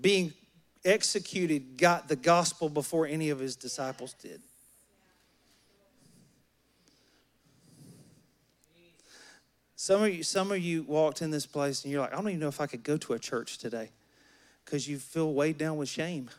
being 0.00 0.32
executed, 0.84 1.76
got 1.76 2.06
the 2.06 2.14
gospel 2.14 2.68
before 2.68 3.08
any 3.08 3.30
of 3.30 3.40
his 3.40 3.56
disciples 3.56 4.14
did. 4.22 4.40
Some 9.74 10.04
of 10.04 10.14
you, 10.14 10.22
some 10.22 10.52
of 10.52 10.60
you 10.60 10.84
walked 10.84 11.20
in 11.20 11.32
this 11.32 11.46
place 11.46 11.82
and 11.82 11.90
you're 11.90 12.02
like, 12.02 12.12
I 12.12 12.14
don't 12.14 12.28
even 12.28 12.38
know 12.38 12.46
if 12.46 12.60
I 12.60 12.68
could 12.68 12.84
go 12.84 12.96
to 12.96 13.14
a 13.14 13.18
church 13.18 13.58
today 13.58 13.90
because 14.64 14.86
you 14.86 14.98
feel 14.98 15.34
weighed 15.34 15.58
down 15.58 15.78
with 15.78 15.88
shame. 15.88 16.30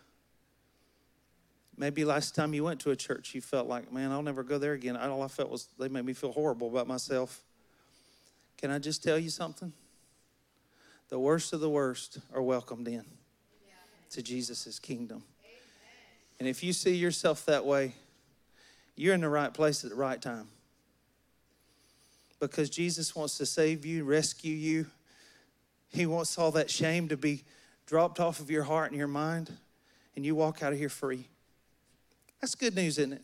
Maybe 1.80 2.04
last 2.04 2.36
time 2.36 2.54
you 2.54 2.66
went 2.66 2.82
to 2.82 2.92
a 2.92 2.96
church, 2.96 3.34
you 3.34 3.40
felt 3.40 3.70
like, 3.70 3.90
man, 3.90 4.12
I'll 4.12 4.22
never 4.22 4.44
go 4.44 4.58
there 4.58 4.74
again. 4.74 4.98
All 4.98 5.22
I 5.22 5.30
felt 5.30 5.50
was 5.50 5.70
they 5.80 5.88
made 5.88 6.04
me 6.04 6.12
feel 6.12 6.34
horrible 6.34 6.68
about 6.68 6.88
myself. 6.88 7.42
Can 8.58 8.70
I 8.70 8.80
just 8.80 9.02
tell 9.02 9.18
you 9.18 9.30
something? 9.30 9.72
The 11.08 11.18
worst 11.18 11.54
of 11.54 11.62
the 11.62 11.70
worst 11.70 12.20
are 12.36 12.42
welcomed 12.42 12.90
in 12.90 13.06
to 14.12 14.22
Jesus' 14.22 14.78
kingdom. 14.78 15.24
And 16.38 16.50
if 16.50 16.64
you 16.64 16.74
see 16.74 16.96
yourself 16.96 17.46
that 17.46 17.66
way, 17.66 17.94
you're 18.98 19.14
in 19.14 19.22
the 19.22 19.30
right 19.30 19.54
place 19.54 19.86
at 19.86 19.90
the 19.90 19.96
right 19.96 20.22
time 20.22 20.50
because 22.42 22.70
Jesus 22.70 23.16
wants 23.16 23.38
to 23.38 23.46
save 23.46 23.86
you, 23.86 24.04
rescue 24.04 24.54
you. 24.54 24.88
He 25.88 26.06
wants 26.06 26.38
all 26.38 26.52
that 26.52 26.70
shame 26.70 27.08
to 27.08 27.16
be 27.16 27.46
dropped 27.86 28.20
off 28.20 28.42
of 28.42 28.52
your 28.52 28.64
heart 28.64 28.92
and 28.92 29.00
your 29.00 29.08
mind, 29.08 29.50
and 30.18 30.26
you 30.26 30.36
walk 30.36 30.62
out 30.62 30.74
of 30.74 30.78
here 30.78 30.90
free. 30.90 31.30
That's 32.42 32.56
good 32.56 32.76
news, 32.76 32.98
isn't 32.98 33.14
it? 33.14 33.24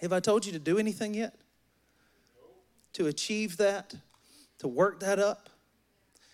Have 0.00 0.12
I 0.12 0.20
told 0.20 0.44
you 0.44 0.52
to 0.52 0.58
do 0.58 0.78
anything 0.78 1.14
yet? 1.14 1.34
To 2.94 3.06
achieve 3.06 3.56
that, 3.58 3.94
to 4.58 4.68
work 4.68 5.00
that 5.00 5.18
up? 5.18 5.48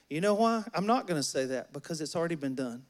You 0.08 0.22
know 0.22 0.34
why? 0.34 0.64
I'm 0.74 0.86
not 0.86 1.06
going 1.06 1.20
to 1.20 1.26
say 1.26 1.44
that 1.46 1.72
because 1.72 2.00
it's 2.00 2.16
already 2.16 2.34
been 2.34 2.54
done. 2.54 2.82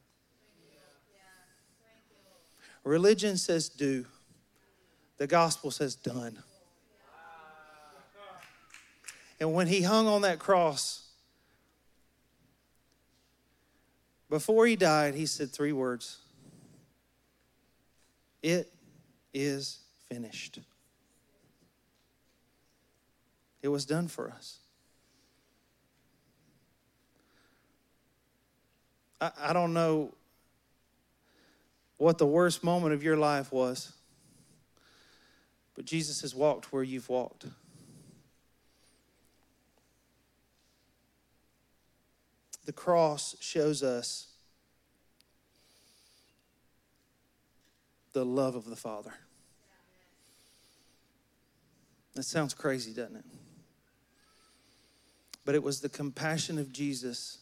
Religion 2.85 3.37
says 3.37 3.67
do, 3.67 4.05
the 5.17 5.27
gospel 5.27 5.69
says 5.69 5.95
done. 5.95 6.39
And 9.41 9.53
when 9.53 9.67
he 9.67 9.81
hung 9.81 10.07
on 10.07 10.21
that 10.21 10.39
cross, 10.39 11.09
before 14.29 14.65
he 14.65 14.75
died, 14.75 15.15
he 15.15 15.25
said 15.25 15.51
three 15.51 15.73
words 15.73 16.19
It 18.41 18.71
is 19.33 19.79
finished. 20.07 20.59
It 23.61 23.67
was 23.67 23.85
done 23.85 24.07
for 24.07 24.31
us. 24.31 24.59
I, 29.19 29.31
I 29.39 29.53
don't 29.53 29.73
know 29.73 30.13
what 31.97 32.17
the 32.17 32.25
worst 32.25 32.63
moment 32.63 32.93
of 32.93 33.03
your 33.03 33.17
life 33.17 33.51
was, 33.51 33.91
but 35.75 35.85
Jesus 35.85 36.21
has 36.21 36.33
walked 36.33 36.71
where 36.71 36.83
you've 36.83 37.09
walked. 37.09 37.45
the 42.69 42.73
cross 42.73 43.35
shows 43.39 43.81
us 43.81 44.27
the 48.13 48.25
love 48.25 48.55
of 48.55 48.65
the 48.65 48.75
Father. 48.75 49.13
That 52.15 52.23
sounds 52.23 52.53
crazy, 52.53 52.93
doesn't 52.93 53.17
it? 53.17 53.25
But 55.45 55.55
it 55.55 55.63
was 55.63 55.79
the 55.79 55.89
compassion 55.89 56.59
of 56.59 56.71
Jesus 56.71 57.39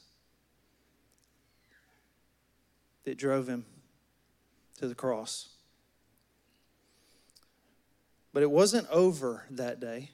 that 3.06 3.18
drove 3.18 3.48
him 3.48 3.66
to 4.78 4.88
the 4.88 4.96
cross. 4.96 5.50
But 8.34 8.44
it 8.44 8.52
wasn't 8.52 8.88
over 8.90 9.46
that 9.52 9.80
day. 9.80 10.12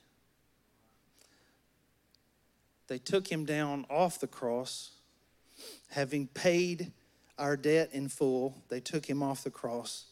They 2.88 3.00
took 3.00 3.32
him 3.32 3.46
down 3.46 3.86
off 3.90 4.20
the 4.20 4.28
cross 4.28 4.92
having 5.90 6.28
paid 6.28 6.92
our 7.38 7.58
debt 7.58 7.90
in 7.94 8.08
full, 8.08 8.64
they 8.70 8.80
took 8.80 9.06
him 9.06 9.24
off 9.24 9.44
the 9.44 9.52
cross. 9.52 10.06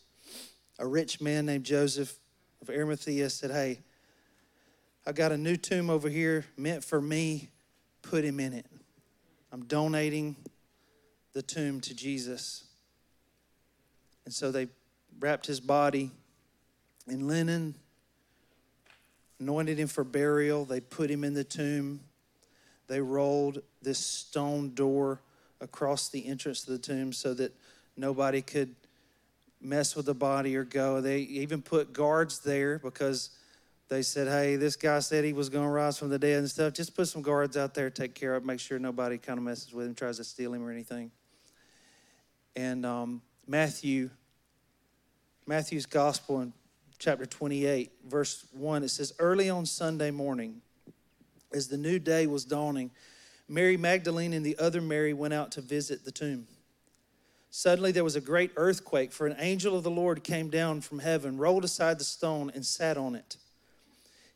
A 0.82 0.88
rich 0.88 1.22
man 1.22 1.46
named 1.46 1.64
Joseph 1.64 2.18
of 2.60 2.72
Arimathea 2.72 3.30
said, 3.30 3.52
Hey, 3.52 3.82
I 5.06 5.12
got 5.12 5.32
a 5.32 5.38
new 5.38 5.56
tomb 5.56 5.92
over 5.92 6.10
here 6.10 6.44
meant 6.58 6.84
for 6.84 7.00
me. 7.00 7.50
Put 8.02 8.26
him 8.26 8.40
in 8.40 8.52
it. 8.52 8.66
I'm 9.52 9.64
donating 9.66 10.36
the 11.34 11.44
tomb 11.44 11.82
to 11.82 11.94
Jesus. 11.94 12.64
And 14.26 14.34
so 14.34 14.52
they 14.52 14.70
wrapped 15.20 15.46
his 15.46 15.60
body 15.60 16.10
in 17.08 17.28
linen, 17.28 17.76
anointed 19.40 19.78
him 19.78 19.88
for 19.88 20.04
burial. 20.04 20.66
They 20.66 20.80
put 20.80 21.12
him 21.12 21.24
in 21.24 21.36
the 21.36 21.44
tomb. 21.44 22.00
They 22.88 23.02
rolled 23.02 23.62
this 23.84 24.00
stone 24.00 24.74
door 24.74 25.22
across 25.60 26.10
the 26.10 26.26
entrance 26.26 26.64
to 26.64 26.72
the 26.72 26.80
tomb 26.80 27.14
so 27.14 27.36
that 27.36 27.56
nobody 27.96 28.42
could 28.42 28.74
mess 29.62 29.96
with 29.96 30.06
the 30.06 30.14
body 30.14 30.56
or 30.56 30.64
go. 30.64 31.02
They 31.02 31.20
even 31.20 31.62
put 31.62 31.94
guards 31.94 32.40
there 32.40 32.80
because 32.80 33.30
they 33.90 34.02
said, 34.02 34.28
hey, 34.28 34.56
this 34.56 34.76
guy 34.76 35.00
said 35.00 35.26
he 35.26 35.34
was 35.34 35.50
going 35.50 35.66
to 35.66 35.70
rise 35.70 35.98
from 35.98 36.10
the 36.10 36.18
dead 36.18 36.40
and 36.40 36.50
stuff. 36.50 36.74
Just 36.74 36.96
put 36.96 37.08
some 37.08 37.22
guards 37.22 37.58
out 37.58 37.74
there, 37.74 37.90
take 37.90 38.16
care 38.16 38.36
of, 38.36 38.46
make 38.46 38.60
sure 38.60 38.80
nobody 38.80 39.18
kind 39.18 39.38
of 39.38 39.44
messes 39.44 39.74
with 39.74 39.88
him, 39.88 39.96
tries 39.96 40.18
to 40.18 40.24
steal 40.24 40.54
him 40.54 40.66
or 40.66 40.72
anything. 40.72 41.12
And 42.56 42.86
um, 42.86 43.22
Matthew, 43.48 44.10
Matthew's 45.46 45.86
gospel 45.86 46.42
in 46.42 46.54
chapter 47.00 47.26
28, 47.26 47.92
verse 48.08 48.46
1, 48.54 48.84
it 48.84 48.90
says, 48.90 49.14
Early 49.20 49.50
on 49.50 49.66
Sunday 49.66 50.12
morning, 50.12 50.62
as 51.54 51.68
the 51.68 51.78
new 51.78 52.00
day 52.00 52.28
was 52.28 52.46
dawning, 52.46 52.92
Mary 53.50 53.76
Magdalene 53.76 54.32
and 54.32 54.46
the 54.46 54.58
other 54.58 54.80
Mary 54.80 55.14
went 55.14 55.34
out 55.34 55.52
to 55.52 55.62
visit 55.62 56.06
the 56.06 56.12
tomb. 56.12 56.48
Suddenly 57.54 57.92
there 57.92 58.06
was 58.06 58.16
a 58.16 58.22
great 58.22 58.52
earthquake, 58.56 59.12
for 59.12 59.28
an 59.28 59.36
angel 59.38 59.76
of 59.76 59.84
the 59.84 59.92
Lord 59.92 60.24
came 60.24 60.50
down 60.50 60.80
from 60.80 61.00
heaven, 61.00 61.38
rolled 61.38 61.66
aside 61.66 62.00
the 62.00 62.06
stone, 62.06 62.50
and 62.56 62.66
sat 62.66 62.98
on 62.98 63.14
it. 63.14 63.36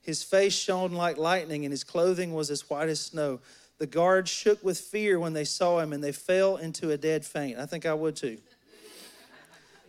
His 0.01 0.21
face 0.21 0.53
shone 0.53 0.91
like 0.91 1.17
lightning, 1.17 1.63
and 1.63 1.71
his 1.71 1.85
clothing 1.85 2.33
was 2.33 2.51
as 2.51 2.69
white 2.69 2.89
as 2.89 2.99
snow. 2.99 3.39
The 3.77 3.87
guards 3.87 4.29
shook 4.29 4.61
with 4.61 4.77
fear 4.77 5.17
when 5.17 5.31
they 5.31 5.45
saw 5.45 5.79
him, 5.79 5.93
and 5.93 6.03
they 6.03 6.11
fell 6.11 6.57
into 6.57 6.91
a 6.91 6.97
dead 6.97 7.25
faint. 7.25 7.57
I 7.57 7.65
think 7.65 7.85
I 7.85 7.93
would 7.93 8.17
too. 8.17 8.37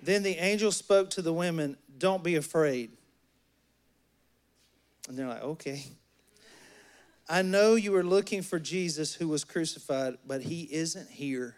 then 0.00 0.22
the 0.22 0.36
angel 0.36 0.70
spoke 0.70 1.10
to 1.10 1.22
the 1.22 1.32
women, 1.32 1.76
Don't 1.98 2.22
be 2.22 2.36
afraid. 2.36 2.92
And 5.08 5.18
they're 5.18 5.28
like, 5.28 5.42
Okay. 5.42 5.84
I 7.28 7.42
know 7.42 7.74
you 7.74 7.92
are 7.96 8.04
looking 8.04 8.42
for 8.42 8.60
Jesus 8.60 9.16
who 9.16 9.26
was 9.26 9.42
crucified, 9.42 10.16
but 10.24 10.42
he 10.42 10.68
isn't 10.70 11.10
here. 11.10 11.56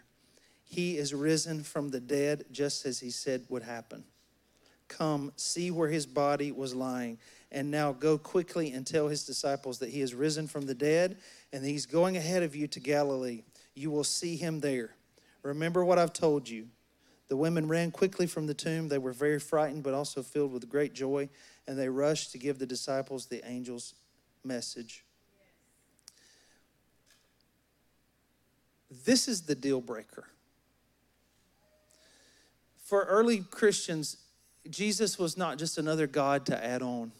He 0.69 0.97
is 0.97 1.15
risen 1.15 1.63
from 1.63 1.89
the 1.89 1.99
dead, 1.99 2.45
just 2.51 2.85
as 2.85 2.99
he 2.99 3.09
said 3.09 3.43
would 3.49 3.63
happen. 3.63 4.03
Come, 4.87 5.31
see 5.35 5.71
where 5.71 5.89
his 5.89 6.05
body 6.05 6.51
was 6.51 6.75
lying. 6.75 7.17
And 7.51 7.71
now 7.71 7.91
go 7.91 8.19
quickly 8.19 8.71
and 8.71 8.85
tell 8.85 9.07
his 9.07 9.25
disciples 9.25 9.79
that 9.79 9.89
he 9.89 10.01
is 10.01 10.13
risen 10.13 10.47
from 10.47 10.67
the 10.67 10.75
dead 10.75 11.17
and 11.51 11.65
he's 11.65 11.87
going 11.87 12.17
ahead 12.17 12.43
of 12.43 12.55
you 12.55 12.67
to 12.67 12.79
Galilee. 12.79 13.41
You 13.73 13.89
will 13.89 14.03
see 14.03 14.35
him 14.35 14.59
there. 14.59 14.91
Remember 15.41 15.83
what 15.83 15.97
I've 15.97 16.13
told 16.13 16.47
you. 16.47 16.67
The 17.29 17.37
women 17.37 17.67
ran 17.67 17.89
quickly 17.89 18.27
from 18.27 18.45
the 18.45 18.53
tomb. 18.53 18.89
They 18.89 18.99
were 18.99 19.11
very 19.11 19.39
frightened, 19.39 19.81
but 19.81 19.95
also 19.95 20.21
filled 20.21 20.53
with 20.53 20.69
great 20.69 20.93
joy, 20.93 21.29
and 21.67 21.77
they 21.77 21.89
rushed 21.89 22.31
to 22.33 22.37
give 22.37 22.59
the 22.59 22.65
disciples 22.65 23.25
the 23.25 23.43
angel's 23.43 23.95
message. 24.43 25.03
This 29.05 29.27
is 29.27 29.43
the 29.43 29.55
deal 29.55 29.81
breaker. 29.81 30.27
For 32.89 33.03
early 33.03 33.41
Christians, 33.41 34.17
Jesus 34.67 35.19
was 35.19 35.37
not 35.37 35.59
just 35.59 35.77
another 35.77 36.07
God 36.07 36.47
to 36.47 36.65
add 36.65 36.81
on. 36.81 37.11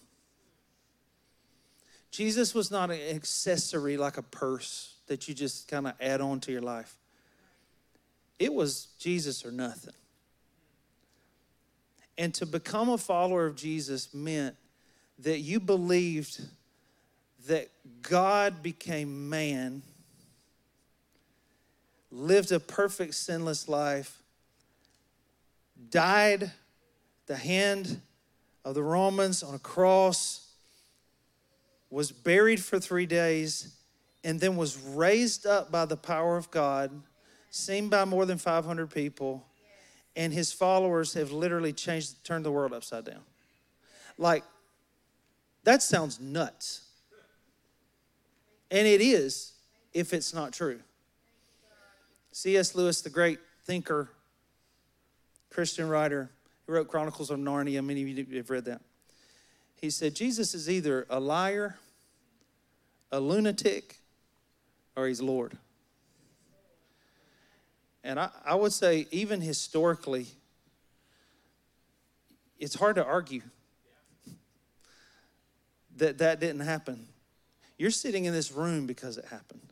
Jesus 2.10 2.56
was 2.56 2.72
not 2.72 2.90
an 2.90 3.00
accessory 3.00 3.96
like 3.96 4.18
a 4.18 4.24
purse 4.24 4.96
that 5.06 5.28
you 5.28 5.36
just 5.36 5.68
kind 5.68 5.86
of 5.86 5.94
add 6.02 6.22
on 6.22 6.40
to 6.40 6.52
your 6.52 6.64
life. 6.64 6.96
It 8.40 8.52
was 8.52 8.88
Jesus 8.98 9.46
or 9.46 9.52
nothing. 9.52 9.94
And 12.18 12.34
to 12.34 12.48
become 12.48 12.90
a 12.90 12.98
follower 12.98 13.46
of 13.46 13.56
Jesus 13.56 14.12
meant 14.12 14.56
that 15.20 15.38
you 15.38 15.60
believed 15.60 16.42
that 17.46 17.70
God 18.02 18.64
became 18.64 19.30
man 19.30 19.84
lived 22.10 22.52
a 22.52 22.60
perfect 22.60 23.14
sinless 23.14 23.70
life, 23.70 24.19
died 25.90 26.52
the 27.28 27.36
hand 27.36 28.02
of 28.66 28.76
the 28.76 28.84
Romans 28.84 29.44
on 29.44 29.54
a 29.54 29.60
cross, 29.60 30.48
was 31.90 32.12
buried 32.12 32.60
for 32.60 32.80
three 32.80 33.06
days, 33.06 33.76
and 34.24 34.40
then 34.40 34.56
was 34.56 34.78
raised 34.78 35.46
up 35.46 35.72
by 35.72 35.86
the 35.86 35.98
power 35.98 36.38
of 36.38 36.52
God 36.52 36.92
seen 37.50 37.90
by 37.90 38.06
more 38.06 38.26
than 38.26 38.38
500 38.38 38.92
people, 38.92 39.46
and 40.16 40.34
his 40.34 40.52
followers 40.52 41.14
have 41.14 41.32
literally 41.32 41.74
changed, 41.74 42.24
turned 42.24 42.46
the 42.46 42.52
world 42.52 42.74
upside 42.74 43.06
down. 43.06 43.22
Like, 44.18 44.44
that 45.64 45.82
sounds 45.82 46.20
nuts. 46.20 46.82
And 48.72 48.88
it 48.88 49.02
is 49.02 49.54
if 49.94 50.14
it's 50.14 50.34
not 50.34 50.54
true. 50.54 50.80
C.S. 52.32 52.76
Lewis, 52.76 53.02
the 53.02 53.10
great 53.10 53.40
thinker, 53.64 54.10
Christian 55.50 55.90
writer, 55.90 56.30
he 56.66 56.72
wrote 56.72 56.88
Chronicles 56.88 57.30
of 57.30 57.40
Narnia. 57.40 57.84
Many 57.84 58.02
of 58.04 58.30
you 58.30 58.38
have 58.38 58.50
read 58.50 58.66
that. 58.66 58.82
He 59.76 59.90
said, 59.90 60.14
Jesus 60.14 60.54
is 60.54 60.70
either 60.70 61.06
a 61.10 61.20
liar, 61.20 61.78
a 63.12 63.20
lunatic, 63.20 63.98
or 64.96 65.08
he's 65.08 65.22
Lord. 65.22 65.58
And 68.04 68.20
I, 68.20 68.30
I 68.46 68.56
would 68.56 68.74
say, 68.74 69.08
even 69.12 69.42
historically, 69.42 70.28
it's 72.60 72.76
hard 72.76 72.96
to 72.96 73.06
argue 73.06 73.42
that 75.98 76.18
that 76.18 76.40
didn't 76.40 76.62
happen. 76.62 77.08
You're 77.78 77.92
sitting 77.92 78.26
in 78.26 78.34
this 78.34 78.52
room 78.52 78.86
because 78.86 79.18
it 79.18 79.26
happened. 79.26 79.69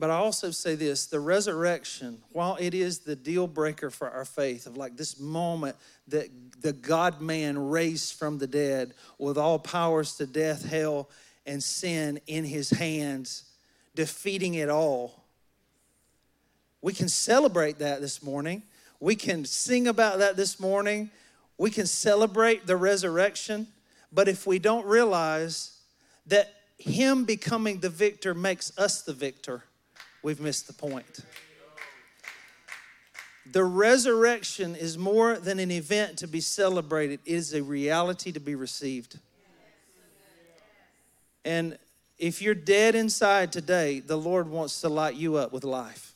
But 0.00 0.08
I 0.08 0.14
also 0.14 0.50
say 0.50 0.76
this 0.76 1.04
the 1.04 1.20
resurrection, 1.20 2.22
while 2.32 2.56
it 2.58 2.72
is 2.72 3.00
the 3.00 3.14
deal 3.14 3.46
breaker 3.46 3.90
for 3.90 4.10
our 4.10 4.24
faith, 4.24 4.66
of 4.66 4.78
like 4.78 4.96
this 4.96 5.20
moment 5.20 5.76
that 6.08 6.30
the 6.62 6.72
God 6.72 7.20
man 7.20 7.68
raised 7.68 8.14
from 8.14 8.38
the 8.38 8.46
dead 8.46 8.94
with 9.18 9.36
all 9.36 9.58
powers 9.58 10.16
to 10.16 10.24
death, 10.24 10.64
hell, 10.64 11.10
and 11.44 11.62
sin 11.62 12.18
in 12.26 12.44
his 12.44 12.70
hands, 12.70 13.44
defeating 13.94 14.54
it 14.54 14.70
all. 14.70 15.22
We 16.80 16.94
can 16.94 17.10
celebrate 17.10 17.80
that 17.80 18.00
this 18.00 18.22
morning. 18.22 18.62
We 19.00 19.16
can 19.16 19.44
sing 19.44 19.86
about 19.86 20.20
that 20.20 20.34
this 20.34 20.58
morning. 20.58 21.10
We 21.58 21.70
can 21.70 21.86
celebrate 21.86 22.66
the 22.66 22.78
resurrection. 22.78 23.66
But 24.10 24.28
if 24.28 24.46
we 24.46 24.58
don't 24.58 24.86
realize 24.86 25.78
that 26.26 26.54
him 26.78 27.26
becoming 27.26 27.80
the 27.80 27.90
victor 27.90 28.32
makes 28.32 28.72
us 28.78 29.02
the 29.02 29.12
victor, 29.12 29.64
we've 30.22 30.40
missed 30.40 30.66
the 30.66 30.72
point. 30.72 31.20
The 33.52 33.64
resurrection 33.64 34.76
is 34.76 34.96
more 34.96 35.36
than 35.36 35.58
an 35.58 35.70
event 35.70 36.18
to 36.18 36.28
be 36.28 36.40
celebrated, 36.40 37.20
it 37.24 37.32
is 37.32 37.52
a 37.54 37.62
reality 37.62 38.32
to 38.32 38.40
be 38.40 38.54
received. 38.54 39.18
And 41.44 41.78
if 42.18 42.42
you're 42.42 42.54
dead 42.54 42.94
inside 42.94 43.50
today, 43.50 44.00
the 44.00 44.16
Lord 44.16 44.48
wants 44.48 44.80
to 44.82 44.88
light 44.88 45.16
you 45.16 45.36
up 45.36 45.52
with 45.52 45.64
life. 45.64 46.14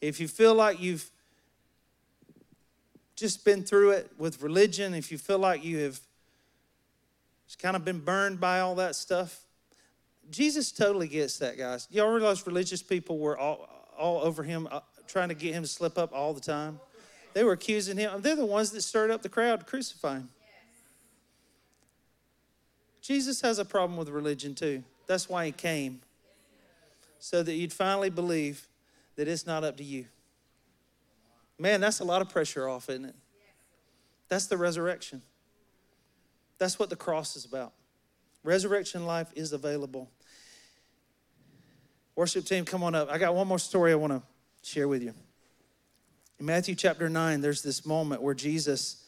If 0.00 0.18
you 0.18 0.26
feel 0.26 0.54
like 0.54 0.80
you've 0.80 1.08
just 3.14 3.44
been 3.44 3.62
through 3.62 3.90
it 3.90 4.10
with 4.18 4.42
religion, 4.42 4.94
if 4.94 5.12
you 5.12 5.18
feel 5.18 5.38
like 5.38 5.62
you 5.62 5.78
have 5.80 6.00
just 7.46 7.60
kind 7.60 7.76
of 7.76 7.84
been 7.84 8.00
burned 8.00 8.40
by 8.40 8.60
all 8.60 8.74
that 8.76 8.96
stuff, 8.96 9.44
Jesus 10.30 10.72
totally 10.72 11.08
gets 11.08 11.38
that, 11.38 11.58
guys. 11.58 11.88
Y'all 11.90 12.12
realize 12.12 12.46
religious 12.46 12.82
people 12.82 13.18
were 13.18 13.36
all, 13.36 13.68
all 13.98 14.20
over 14.20 14.42
him, 14.42 14.68
uh, 14.70 14.80
trying 15.06 15.28
to 15.28 15.34
get 15.34 15.54
him 15.54 15.62
to 15.62 15.68
slip 15.68 15.98
up 15.98 16.12
all 16.12 16.32
the 16.32 16.40
time? 16.40 16.80
They 17.34 17.44
were 17.44 17.52
accusing 17.52 17.96
him. 17.96 18.20
They're 18.22 18.36
the 18.36 18.46
ones 18.46 18.70
that 18.72 18.82
stirred 18.82 19.10
up 19.10 19.22
the 19.22 19.28
crowd 19.28 19.60
to 19.60 19.66
crucify 19.66 20.16
him. 20.16 20.30
Jesus 23.00 23.40
has 23.40 23.58
a 23.58 23.64
problem 23.64 23.98
with 23.98 24.08
religion 24.08 24.54
too. 24.54 24.84
That's 25.06 25.28
why 25.28 25.46
he 25.46 25.52
came. 25.52 26.00
So 27.18 27.42
that 27.42 27.54
you'd 27.54 27.72
finally 27.72 28.10
believe 28.10 28.68
that 29.16 29.28
it's 29.28 29.46
not 29.46 29.64
up 29.64 29.76
to 29.78 29.84
you. 29.84 30.06
Man, 31.58 31.80
that's 31.80 32.00
a 32.00 32.04
lot 32.04 32.22
of 32.22 32.28
pressure 32.28 32.68
off, 32.68 32.88
isn't 32.88 33.04
it? 33.04 33.14
That's 34.28 34.46
the 34.46 34.56
resurrection. 34.56 35.22
That's 36.58 36.78
what 36.78 36.90
the 36.90 36.96
cross 36.96 37.36
is 37.36 37.44
about. 37.44 37.72
Resurrection 38.44 39.06
life 39.06 39.28
is 39.34 39.52
available. 39.52 40.10
Worship 42.16 42.44
team, 42.44 42.64
come 42.64 42.82
on 42.82 42.94
up. 42.94 43.10
I 43.10 43.18
got 43.18 43.34
one 43.34 43.46
more 43.46 43.58
story 43.58 43.92
I 43.92 43.94
want 43.94 44.12
to 44.12 44.22
share 44.62 44.88
with 44.88 45.02
you. 45.02 45.14
In 46.38 46.46
Matthew 46.46 46.74
chapter 46.74 47.08
9, 47.08 47.40
there's 47.40 47.62
this 47.62 47.86
moment 47.86 48.20
where 48.20 48.34
Jesus, 48.34 49.04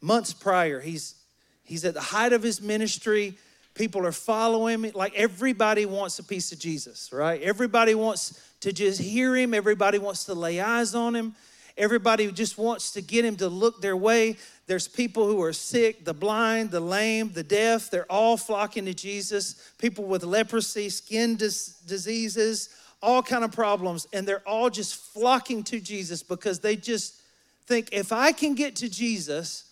months 0.00 0.32
prior, 0.32 0.80
he's 0.80 1.16
he's 1.64 1.84
at 1.84 1.94
the 1.94 2.00
height 2.00 2.32
of 2.32 2.42
his 2.42 2.60
ministry. 2.60 3.34
People 3.74 4.06
are 4.06 4.12
following 4.12 4.84
him. 4.84 4.92
Like 4.94 5.14
everybody 5.14 5.86
wants 5.86 6.18
a 6.18 6.24
piece 6.24 6.52
of 6.52 6.58
Jesus, 6.58 7.10
right? 7.12 7.40
Everybody 7.40 7.94
wants 7.94 8.38
to 8.60 8.72
just 8.72 9.00
hear 9.00 9.34
him. 9.34 9.54
Everybody 9.54 9.98
wants 9.98 10.24
to 10.24 10.34
lay 10.34 10.60
eyes 10.60 10.94
on 10.94 11.16
him. 11.16 11.34
Everybody 11.76 12.30
just 12.32 12.58
wants 12.58 12.92
to 12.92 13.00
get 13.00 13.24
him 13.24 13.36
to 13.36 13.48
look 13.48 13.80
their 13.80 13.96
way. 13.96 14.36
There's 14.66 14.88
people 14.88 15.26
who 15.26 15.42
are 15.42 15.52
sick, 15.52 16.04
the 16.04 16.14
blind, 16.14 16.70
the 16.70 16.80
lame, 16.80 17.32
the 17.32 17.42
deaf. 17.42 17.90
They're 17.90 18.10
all 18.10 18.36
flocking 18.36 18.84
to 18.86 18.94
Jesus. 18.94 19.72
People 19.78 20.04
with 20.04 20.22
leprosy, 20.22 20.88
skin 20.90 21.36
dis- 21.36 21.80
diseases, 21.86 22.68
all 23.02 23.22
kind 23.22 23.44
of 23.44 23.52
problems, 23.52 24.06
and 24.12 24.26
they're 24.26 24.46
all 24.46 24.70
just 24.70 24.94
flocking 24.96 25.64
to 25.64 25.80
Jesus 25.80 26.22
because 26.22 26.60
they 26.60 26.76
just 26.76 27.20
think 27.66 27.88
if 27.92 28.12
I 28.12 28.32
can 28.32 28.54
get 28.54 28.76
to 28.76 28.88
Jesus, 28.88 29.64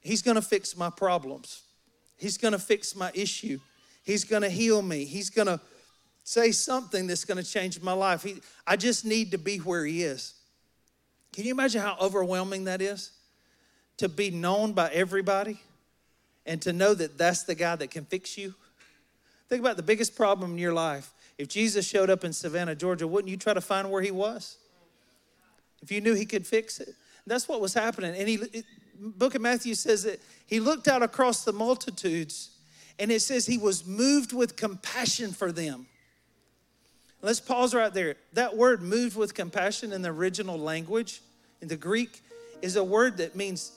he's 0.00 0.22
going 0.22 0.36
to 0.36 0.42
fix 0.42 0.76
my 0.76 0.90
problems. 0.90 1.62
He's 2.16 2.38
going 2.38 2.52
to 2.52 2.58
fix 2.58 2.94
my 2.94 3.10
issue. 3.14 3.58
He's 4.04 4.24
going 4.24 4.42
to 4.42 4.50
heal 4.50 4.80
me. 4.80 5.04
He's 5.04 5.30
going 5.30 5.46
to 5.46 5.60
say 6.24 6.52
something 6.52 7.06
that's 7.06 7.24
going 7.24 7.42
to 7.42 7.48
change 7.48 7.80
my 7.82 7.92
life. 7.92 8.22
He, 8.22 8.36
I 8.66 8.76
just 8.76 9.04
need 9.04 9.32
to 9.32 9.38
be 9.38 9.58
where 9.58 9.84
he 9.84 10.02
is. 10.02 10.34
Can 11.32 11.44
you 11.44 11.52
imagine 11.52 11.80
how 11.80 11.96
overwhelming 12.00 12.64
that 12.64 12.82
is? 12.82 13.12
To 13.98 14.08
be 14.08 14.30
known 14.30 14.72
by 14.72 14.90
everybody 14.90 15.60
and 16.46 16.60
to 16.62 16.72
know 16.72 16.94
that 16.94 17.18
that's 17.18 17.44
the 17.44 17.54
guy 17.54 17.76
that 17.76 17.90
can 17.90 18.04
fix 18.04 18.36
you. 18.36 18.54
Think 19.48 19.60
about 19.60 19.76
the 19.76 19.82
biggest 19.82 20.16
problem 20.16 20.52
in 20.52 20.58
your 20.58 20.72
life. 20.72 21.12
If 21.38 21.48
Jesus 21.48 21.86
showed 21.86 22.10
up 22.10 22.24
in 22.24 22.32
Savannah, 22.32 22.74
Georgia, 22.74 23.06
wouldn't 23.06 23.30
you 23.30 23.36
try 23.36 23.54
to 23.54 23.60
find 23.60 23.90
where 23.90 24.02
he 24.02 24.10
was? 24.10 24.56
If 25.82 25.90
you 25.90 26.00
knew 26.00 26.14
he 26.14 26.26
could 26.26 26.46
fix 26.46 26.80
it. 26.80 26.94
That's 27.26 27.48
what 27.48 27.60
was 27.60 27.74
happening. 27.74 28.14
And 28.16 28.28
he, 28.28 28.34
it, 28.34 28.64
book 28.98 29.34
of 29.34 29.40
Matthew 29.40 29.74
says 29.74 30.02
that 30.02 30.20
he 30.46 30.60
looked 30.60 30.88
out 30.88 31.02
across 31.02 31.44
the 31.44 31.52
multitudes 31.52 32.50
and 32.98 33.10
it 33.10 33.20
says 33.20 33.46
he 33.46 33.56
was 33.56 33.86
moved 33.86 34.32
with 34.32 34.56
compassion 34.56 35.32
for 35.32 35.52
them. 35.52 35.86
Let's 37.22 37.40
pause 37.40 37.74
right 37.74 37.92
there. 37.92 38.16
That 38.32 38.56
word 38.56 38.82
moved 38.82 39.16
with 39.16 39.34
compassion 39.34 39.92
in 39.92 40.02
the 40.02 40.08
original 40.08 40.58
language, 40.58 41.20
in 41.60 41.68
the 41.68 41.76
Greek, 41.76 42.22
is 42.62 42.76
a 42.76 42.84
word 42.84 43.18
that 43.18 43.36
means 43.36 43.72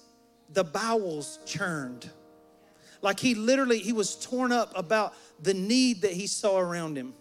the 0.49 0.63
bowels 0.63 1.39
churned. 1.45 2.09
Like 3.01 3.19
he 3.19 3.35
literally, 3.35 3.79
he 3.79 3.91
was 3.91 4.15
torn 4.15 4.51
up 4.53 4.71
about 4.75 5.13
the 5.41 5.53
need 5.53 6.01
that 6.03 6.13
he 6.13 6.25
saw 6.27 6.57
around 6.57 6.97
him. 6.97 7.13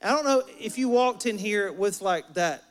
I 0.00 0.10
don't 0.10 0.24
know 0.24 0.42
if 0.60 0.78
you 0.78 0.88
walked 0.88 1.26
in 1.26 1.38
here 1.38 1.72
with 1.72 2.00
like 2.00 2.34
that, 2.34 2.62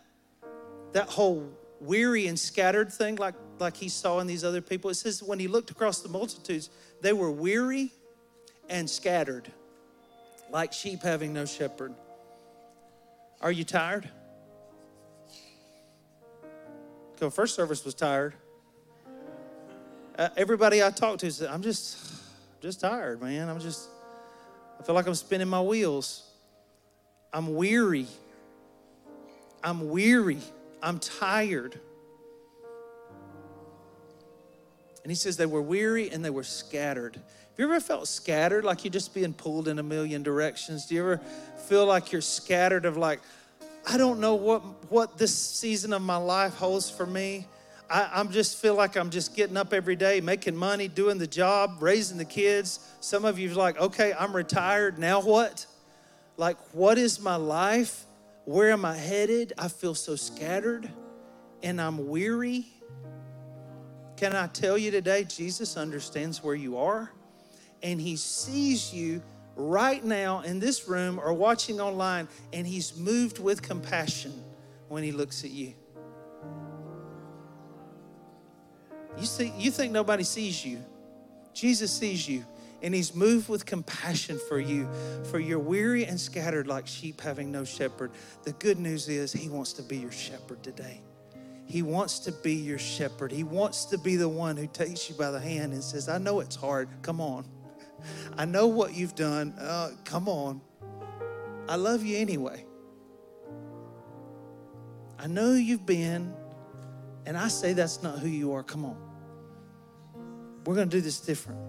that 0.94 1.10
whole 1.10 1.50
weary 1.82 2.28
and 2.28 2.40
scattered 2.40 2.94
thing 2.94 3.18
like, 3.18 3.34
like 3.60 3.76
he 3.76 3.90
saw 3.90 4.20
in 4.20 4.28
these 4.28 4.46
other 4.46 4.62
people. 4.62 4.90
It 4.90 4.96
says 4.96 5.22
when 5.22 5.40
he 5.40 5.48
looked 5.48 5.70
across 5.72 6.00
the 6.02 6.10
multitudes, 6.10 6.70
they 7.02 7.12
were 7.12 7.32
weary 7.32 7.92
and 8.70 8.90
scattered 8.90 9.52
like 10.54 10.72
sheep 10.72 11.02
having 11.02 11.34
no 11.34 11.46
shepherd. 11.46 11.94
Are 13.42 13.52
you 13.52 13.64
tired? 13.64 14.08
So 17.20 17.30
first 17.30 17.56
service 17.56 17.84
was 17.84 17.96
tired. 17.96 18.36
Uh, 20.18 20.30
everybody 20.38 20.84
I 20.84 20.92
talked 20.92 21.22
to 21.22 21.32
said, 21.32 21.50
"I'm 21.50 21.64
just, 21.64 21.98
just 22.62 22.80
tired, 22.80 23.20
man. 23.20 23.50
I'm 23.50 23.60
just, 23.60 23.90
I 24.80 24.84
feel 24.84 24.94
like 24.94 25.08
I'm 25.08 25.16
spinning 25.16 25.50
my 25.50 25.62
wheels. 25.62 26.30
I'm 27.34 27.56
weary. 27.56 28.06
I'm 29.64 29.90
weary. 29.90 30.40
I'm 30.84 31.00
tired." 31.00 31.80
And 35.04 35.12
he 35.12 35.16
says 35.16 35.38
they 35.38 35.46
were 35.46 35.62
weary 35.62 36.10
and 36.10 36.24
they 36.24 36.30
were 36.30 36.44
scattered. 36.44 37.16
Have 37.16 37.60
you 37.60 37.66
ever 37.66 37.80
felt 37.80 38.08
scattered, 38.08 38.64
like 38.64 38.84
you're 38.84 38.92
just 38.92 39.14
being 39.14 39.34
pulled 39.34 39.68
in 39.68 39.78
a 39.78 39.84
million 39.84 40.24
directions? 40.24 40.88
Do 40.88 40.96
you 40.96 41.02
ever 41.02 41.22
feel 41.68 41.86
like 41.86 42.12
you're 42.12 42.22
scattered 42.22 42.86
of 42.86 42.98
like, 42.98 43.20
I 43.86 43.98
don't 43.98 44.20
know 44.20 44.36
what 44.36 44.62
what 44.90 45.18
this 45.18 45.38
season 45.38 45.92
of 45.92 46.02
my 46.02 46.16
life 46.16 46.54
holds 46.56 46.90
for 46.90 47.06
me. 47.06 47.46
I, 47.90 48.10
I'm 48.14 48.32
just 48.32 48.58
feel 48.58 48.76
like 48.76 48.96
I'm 48.96 49.10
just 49.10 49.36
getting 49.36 49.58
up 49.58 49.74
every 49.74 49.98
day, 49.98 50.22
making 50.22 50.56
money, 50.56 50.88
doing 50.88 51.18
the 51.18 51.28
job, 51.28 51.78
raising 51.82 52.18
the 52.18 52.26
kids. 52.26 52.80
Some 53.02 53.26
of 53.26 53.38
you're 53.38 53.54
like, 53.54 53.78
okay, 53.80 54.14
I'm 54.18 54.34
retired. 54.34 54.98
Now 54.98 55.22
what? 55.22 55.66
Like, 56.38 56.58
what 56.74 56.98
is 56.98 57.20
my 57.20 57.36
life? 57.36 58.06
Where 58.46 58.72
am 58.72 58.86
I 58.86 58.96
headed? 58.96 59.54
I 59.58 59.68
feel 59.68 59.96
so 59.96 60.16
scattered 60.16 60.90
and 61.62 61.80
I'm 61.80 62.08
weary. 62.08 62.66
Can 64.18 64.36
I 64.36 64.48
tell 64.48 64.78
you 64.78 64.92
today, 64.92 65.24
Jesus 65.24 65.78
understands 65.78 66.44
where 66.44 66.56
you 66.56 66.78
are? 66.78 67.12
and 67.84 68.00
he 68.00 68.16
sees 68.16 68.94
you 68.94 69.22
right 69.56 70.04
now 70.04 70.40
in 70.40 70.60
this 70.60 70.88
room 70.88 71.20
or 71.20 71.34
watching 71.34 71.80
online, 71.80 72.28
and 72.54 72.66
He's 72.66 72.98
moved 72.98 73.38
with 73.38 73.62
compassion 73.62 74.34
when 74.88 75.04
He 75.04 75.12
looks 75.12 75.44
at 75.44 75.52
you. 75.52 75.74
You, 79.20 79.26
see, 79.26 79.54
you 79.58 79.70
think 79.70 79.92
nobody 79.92 80.24
sees 80.24 80.66
you. 80.66 80.84
Jesus 81.54 81.92
sees 81.92 82.28
you, 82.28 82.44
and 82.82 82.96
He's 82.96 83.14
moved 83.14 83.48
with 83.48 83.66
compassion 83.66 84.40
for 84.48 84.60
you, 84.60 84.90
for 85.30 85.40
you're 85.40 85.60
weary 85.60 86.06
and 86.06 86.20
scattered 86.20 86.66
like 86.66 86.88
sheep 86.88 87.22
having 87.22 87.52
no 87.52 87.64
shepherd. 87.64 88.12
The 88.44 88.54
good 88.54 88.80
news 88.80 89.08
is 89.08 89.34
He 89.34 89.50
wants 89.50 89.74
to 89.74 89.84
be 89.84 89.98
your 89.98 90.12
shepherd 90.12 90.64
today. 90.64 91.02
He 91.74 91.82
wants 91.82 92.20
to 92.20 92.32
be 92.32 92.54
your 92.54 92.78
shepherd. 92.78 93.32
He 93.32 93.44
wants 93.44 93.86
to 93.86 93.98
be 93.98 94.16
the 94.16 94.30
one 94.30 94.58
who 94.58 94.68
takes 94.68 95.10
you 95.10 95.16
by 95.16 95.32
the 95.32 95.40
hand 95.40 95.74
and 95.74 95.84
says, 95.84 96.08
I 96.08 96.20
know 96.20 96.40
it's 96.40 96.56
hard. 96.56 96.88
Come 97.02 97.20
on. 97.20 97.48
I 98.38 98.46
know 98.46 98.68
what 98.68 98.94
you've 98.94 99.16
done. 99.16 99.56
Uh, 99.60 99.90
come 100.06 100.30
on. 100.30 100.62
I 101.68 101.78
love 101.78 102.04
you 102.04 102.20
anyway. 102.20 102.64
I 105.18 105.26
know 105.26 105.54
you've 105.54 105.84
been, 105.84 106.36
and 107.26 107.36
I 107.36 107.48
say 107.48 107.74
that's 107.74 108.04
not 108.04 108.20
who 108.20 108.28
you 108.28 108.54
are. 108.54 108.62
Come 108.62 108.86
on. 108.86 108.98
We're 110.68 110.76
going 110.76 110.92
to 110.92 110.96
do 110.96 111.02
this 111.02 111.22
different. 111.22 111.60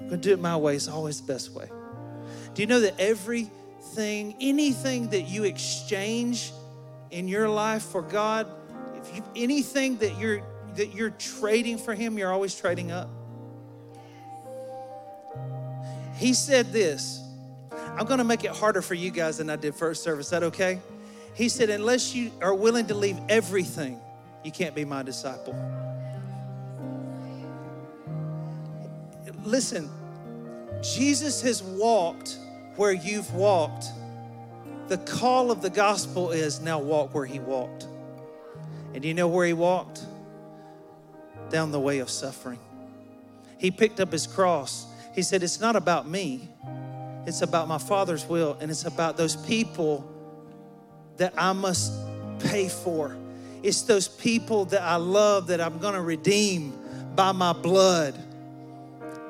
We're 0.00 0.08
going 0.08 0.22
to 0.22 0.28
do 0.28 0.32
it 0.32 0.40
my 0.40 0.56
way. 0.56 0.74
It's 0.74 0.88
always 0.88 1.20
the 1.20 1.30
best 1.30 1.50
way. 1.50 1.68
Do 2.54 2.62
you 2.62 2.66
know 2.66 2.80
that 2.80 2.98
everything, 2.98 4.36
anything 4.40 5.10
that 5.10 5.28
you 5.28 5.44
exchange 5.44 6.50
in 7.10 7.28
your 7.28 7.46
life 7.46 7.82
for 7.82 8.00
God, 8.00 8.46
if 9.02 9.16
you, 9.16 9.24
anything 9.36 9.96
that 9.98 10.18
you're 10.18 10.42
that 10.76 10.94
you're 10.94 11.10
trading 11.10 11.78
for 11.78 11.94
Him, 11.94 12.16
you're 12.16 12.32
always 12.32 12.54
trading 12.54 12.92
up. 12.92 13.08
He 16.16 16.34
said 16.34 16.72
this. 16.72 17.22
I'm 17.72 18.06
going 18.06 18.18
to 18.18 18.24
make 18.24 18.44
it 18.44 18.50
harder 18.50 18.82
for 18.82 18.94
you 18.94 19.10
guys 19.10 19.38
than 19.38 19.50
I 19.50 19.56
did 19.56 19.74
first 19.74 20.02
service. 20.02 20.26
Is 20.26 20.30
that 20.30 20.42
okay? 20.44 20.80
He 21.34 21.48
said, 21.48 21.70
unless 21.70 22.14
you 22.14 22.30
are 22.40 22.54
willing 22.54 22.86
to 22.86 22.94
leave 22.94 23.18
everything, 23.28 24.00
you 24.44 24.52
can't 24.52 24.74
be 24.74 24.84
my 24.84 25.02
disciple. 25.02 25.54
Listen, 29.44 29.90
Jesus 30.82 31.40
has 31.42 31.62
walked 31.62 32.36
where 32.76 32.92
you've 32.92 33.32
walked. 33.34 33.86
The 34.88 34.98
call 34.98 35.50
of 35.50 35.62
the 35.62 35.70
gospel 35.70 36.30
is 36.30 36.60
now 36.60 36.78
walk 36.78 37.14
where 37.14 37.26
he 37.26 37.38
walked. 37.38 37.86
And 38.94 39.04
you 39.04 39.14
know 39.14 39.28
where 39.28 39.46
he 39.46 39.52
walked? 39.52 40.04
Down 41.50 41.72
the 41.72 41.80
way 41.80 41.98
of 41.98 42.10
suffering. 42.10 42.58
He 43.58 43.70
picked 43.70 44.00
up 44.00 44.12
his 44.12 44.26
cross. 44.26 44.86
He 45.14 45.22
said, 45.22 45.42
It's 45.42 45.60
not 45.60 45.76
about 45.76 46.08
me, 46.08 46.48
it's 47.26 47.42
about 47.42 47.68
my 47.68 47.78
Father's 47.78 48.26
will, 48.26 48.56
and 48.60 48.70
it's 48.70 48.84
about 48.84 49.16
those 49.16 49.36
people 49.36 50.08
that 51.16 51.34
I 51.36 51.52
must 51.52 51.92
pay 52.38 52.68
for. 52.68 53.16
It's 53.62 53.82
those 53.82 54.08
people 54.08 54.64
that 54.66 54.82
I 54.82 54.96
love 54.96 55.48
that 55.48 55.60
I'm 55.60 55.78
gonna 55.78 56.00
redeem 56.00 56.72
by 57.14 57.32
my 57.32 57.52
blood. 57.52 58.14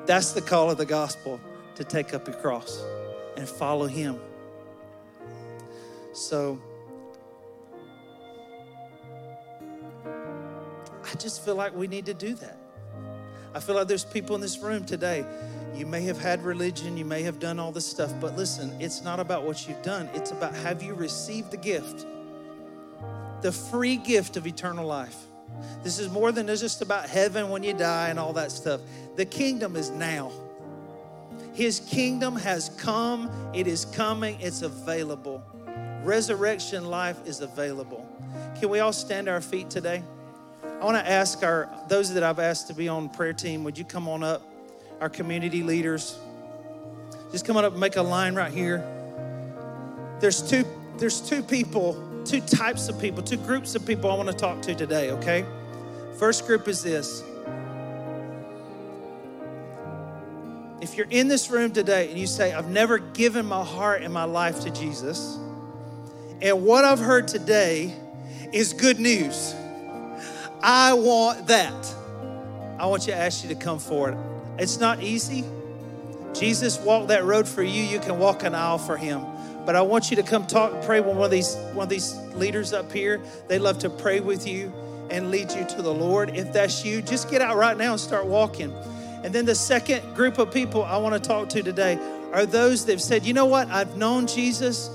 That's 0.05 0.31
the 0.31 0.41
call 0.41 0.71
of 0.71 0.77
the 0.77 0.85
gospel 0.85 1.39
to 1.75 1.83
take 1.83 2.13
up 2.13 2.27
your 2.27 2.37
cross 2.37 2.81
and 3.35 3.47
follow 3.47 3.87
Him. 3.87 4.19
So, 6.13 6.61
I 11.11 11.15
just 11.15 11.43
feel 11.43 11.55
like 11.55 11.75
we 11.75 11.87
need 11.87 12.05
to 12.05 12.13
do 12.13 12.35
that. 12.35 12.57
I 13.53 13.59
feel 13.59 13.75
like 13.75 13.87
there's 13.87 14.05
people 14.05 14.35
in 14.35 14.41
this 14.41 14.59
room 14.59 14.85
today. 14.85 15.25
You 15.75 15.85
may 15.85 16.01
have 16.03 16.17
had 16.19 16.43
religion, 16.43 16.95
you 16.95 17.05
may 17.05 17.21
have 17.23 17.39
done 17.39 17.59
all 17.59 17.71
this 17.71 17.85
stuff, 17.85 18.13
but 18.21 18.37
listen, 18.37 18.73
it's 18.79 19.03
not 19.03 19.19
about 19.19 19.43
what 19.43 19.67
you've 19.67 19.81
done. 19.81 20.09
It's 20.13 20.31
about 20.31 20.53
have 20.55 20.81
you 20.81 20.93
received 20.93 21.51
the 21.51 21.57
gift, 21.57 22.05
the 23.41 23.51
free 23.51 23.97
gift 23.97 24.37
of 24.37 24.47
eternal 24.47 24.85
life. 24.85 25.17
This 25.83 25.99
is 25.99 26.09
more 26.09 26.31
than 26.31 26.47
just 26.47 26.81
about 26.81 27.09
heaven 27.09 27.49
when 27.49 27.63
you 27.63 27.73
die 27.73 28.09
and 28.09 28.17
all 28.17 28.33
that 28.33 28.51
stuff. 28.51 28.79
The 29.15 29.25
kingdom 29.25 29.75
is 29.75 29.89
now. 29.89 30.31
His 31.53 31.81
kingdom 31.81 32.37
has 32.37 32.69
come, 32.77 33.29
it 33.53 33.67
is 33.67 33.83
coming, 33.85 34.39
it's 34.39 34.61
available. 34.61 35.43
Resurrection 36.03 36.85
life 36.85 37.17
is 37.25 37.41
available. 37.41 38.07
Can 38.59 38.69
we 38.69 38.79
all 38.79 38.93
stand 38.93 39.27
our 39.27 39.41
feet 39.41 39.69
today? 39.69 40.03
I 40.81 40.83
want 40.85 40.97
to 40.97 41.07
ask 41.07 41.43
our 41.43 41.69
those 41.87 42.11
that 42.15 42.23
I've 42.23 42.39
asked 42.39 42.65
to 42.67 42.73
be 42.73 42.89
on 42.89 43.07
prayer 43.07 43.33
team, 43.33 43.63
would 43.65 43.77
you 43.77 43.85
come 43.85 44.09
on 44.09 44.23
up? 44.23 44.41
Our 44.99 45.09
community 45.09 45.61
leaders. 45.61 46.17
Just 47.31 47.45
come 47.45 47.55
on 47.55 47.63
up 47.63 47.73
and 47.73 47.79
make 47.79 47.97
a 47.97 48.01
line 48.01 48.33
right 48.33 48.51
here. 48.51 48.83
There's 50.19 50.41
two 50.41 50.65
there's 50.97 51.21
two 51.21 51.43
people, 51.43 52.23
two 52.25 52.41
types 52.41 52.89
of 52.89 52.99
people, 52.99 53.21
two 53.21 53.37
groups 53.37 53.75
of 53.75 53.85
people 53.85 54.11
I 54.11 54.15
want 54.15 54.29
to 54.29 54.35
talk 54.35 54.63
to 54.63 54.73
today, 54.73 55.11
okay? 55.11 55.45
First 56.17 56.47
group 56.47 56.67
is 56.67 56.81
this. 56.81 57.23
If 60.81 60.97
you're 60.97 61.07
in 61.11 61.27
this 61.27 61.51
room 61.51 61.71
today 61.71 62.09
and 62.09 62.17
you 62.17 62.25
say, 62.25 62.53
I've 62.53 62.69
never 62.69 62.97
given 62.97 63.45
my 63.45 63.63
heart 63.63 64.01
and 64.01 64.11
my 64.11 64.23
life 64.23 64.61
to 64.61 64.71
Jesus, 64.71 65.37
and 66.41 66.65
what 66.65 66.85
I've 66.85 66.99
heard 66.99 67.27
today 67.27 67.93
is 68.51 68.73
good 68.73 68.99
news 68.99 69.53
I 70.63 70.93
want 70.93 71.47
that. 71.47 71.95
I 72.79 72.85
want 72.85 73.07
you 73.07 73.13
to 73.13 73.19
ask 73.19 73.43
you 73.43 73.49
to 73.49 73.55
come 73.55 73.79
forward. 73.79 74.17
It's 74.57 74.79
not 74.79 75.01
easy. 75.01 75.43
Jesus 76.33 76.79
walked 76.79 77.09
that 77.09 77.23
road 77.23 77.47
for 77.47 77.63
you. 77.63 77.83
You 77.83 77.99
can 77.99 78.19
walk 78.19 78.43
an 78.43 78.55
aisle 78.55 78.77
for 78.77 78.97
him. 78.97 79.25
But 79.65 79.75
I 79.75 79.81
want 79.81 80.09
you 80.09 80.15
to 80.17 80.23
come 80.23 80.47
talk, 80.47 80.83
pray 80.83 80.99
with 80.99 81.15
one 81.15 81.25
of 81.25 81.31
these 81.31 81.55
one 81.73 81.83
of 81.83 81.89
these 81.89 82.15
leaders 82.33 82.73
up 82.73 82.91
here. 82.91 83.21
They 83.47 83.59
love 83.59 83.79
to 83.79 83.89
pray 83.89 84.19
with 84.19 84.47
you 84.47 84.73
and 85.11 85.29
lead 85.29 85.51
you 85.51 85.65
to 85.65 85.81
the 85.81 85.93
Lord. 85.93 86.35
If 86.35 86.53
that's 86.53 86.83
you, 86.83 87.01
just 87.01 87.29
get 87.29 87.41
out 87.41 87.57
right 87.57 87.77
now 87.77 87.91
and 87.91 87.99
start 87.99 88.25
walking. 88.25 88.73
And 89.23 89.33
then 89.33 89.45
the 89.45 89.55
second 89.55 90.15
group 90.15 90.39
of 90.39 90.51
people 90.51 90.83
I 90.83 90.97
want 90.97 91.21
to 91.21 91.27
talk 91.27 91.49
to 91.49 91.61
today 91.61 91.99
are 92.33 92.45
those 92.45 92.85
that 92.85 92.93
have 92.93 93.01
said, 93.01 93.25
you 93.25 93.33
know 93.33 93.45
what, 93.45 93.67
I've 93.69 93.97
known 93.97 94.25
Jesus, 94.25 94.89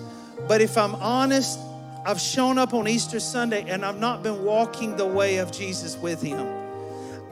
but 0.49 0.61
if 0.61 0.77
I'm 0.77 0.95
honest, 0.97 1.61
I've 2.07 2.21
shown 2.21 2.57
up 2.57 2.73
on 2.73 2.87
Easter 2.87 3.19
Sunday 3.19 3.65
and 3.67 3.85
I've 3.85 3.99
not 3.99 4.23
been 4.23 4.45
walking 4.45 4.97
the 4.97 5.05
way 5.05 5.39
of 5.39 5.51
Jesus 5.51 5.97
with 5.97 6.23
Him. 6.23 6.47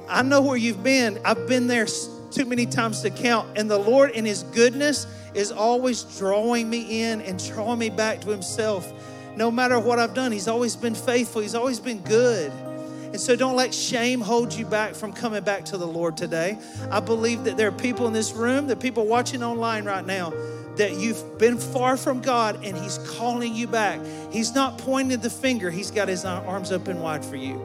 I 0.08 0.22
know 0.22 0.40
where 0.40 0.56
you've 0.56 0.82
been. 0.82 1.20
I've 1.24 1.46
been 1.46 1.68
there 1.68 1.86
too 2.32 2.44
many 2.44 2.66
times 2.66 3.00
to 3.02 3.10
count. 3.10 3.56
And 3.56 3.70
the 3.70 3.78
Lord, 3.78 4.10
in 4.10 4.24
His 4.24 4.42
goodness, 4.42 5.06
is 5.32 5.52
always 5.52 6.02
drawing 6.18 6.68
me 6.68 7.04
in 7.04 7.20
and 7.20 7.38
drawing 7.52 7.78
me 7.78 7.88
back 7.88 8.20
to 8.22 8.30
Himself. 8.30 8.92
No 9.36 9.48
matter 9.48 9.78
what 9.78 10.00
I've 10.00 10.12
done, 10.12 10.32
He's 10.32 10.48
always 10.48 10.74
been 10.74 10.96
faithful, 10.96 11.40
He's 11.40 11.54
always 11.54 11.78
been 11.78 12.00
good. 12.00 12.50
And 12.50 13.20
so 13.20 13.36
don't 13.36 13.54
let 13.54 13.72
shame 13.72 14.20
hold 14.20 14.52
you 14.52 14.66
back 14.66 14.96
from 14.96 15.12
coming 15.12 15.44
back 15.44 15.66
to 15.66 15.76
the 15.76 15.86
Lord 15.86 16.16
today. 16.16 16.58
I 16.90 16.98
believe 16.98 17.44
that 17.44 17.56
there 17.56 17.68
are 17.68 17.72
people 17.72 18.08
in 18.08 18.12
this 18.12 18.32
room, 18.32 18.68
are 18.68 18.74
people 18.74 19.06
watching 19.06 19.44
online 19.44 19.84
right 19.84 20.04
now 20.04 20.32
that 20.76 20.96
you've 20.96 21.38
been 21.38 21.58
far 21.58 21.96
from 21.96 22.20
God 22.20 22.64
and 22.64 22.76
He's 22.76 22.98
calling 23.16 23.54
you 23.54 23.66
back. 23.66 24.00
He's 24.30 24.54
not 24.54 24.78
pointing 24.78 25.18
the 25.20 25.30
finger, 25.30 25.70
He's 25.70 25.90
got 25.90 26.08
His 26.08 26.24
arms 26.24 26.72
open 26.72 27.00
wide 27.00 27.24
for 27.24 27.36
you. 27.36 27.64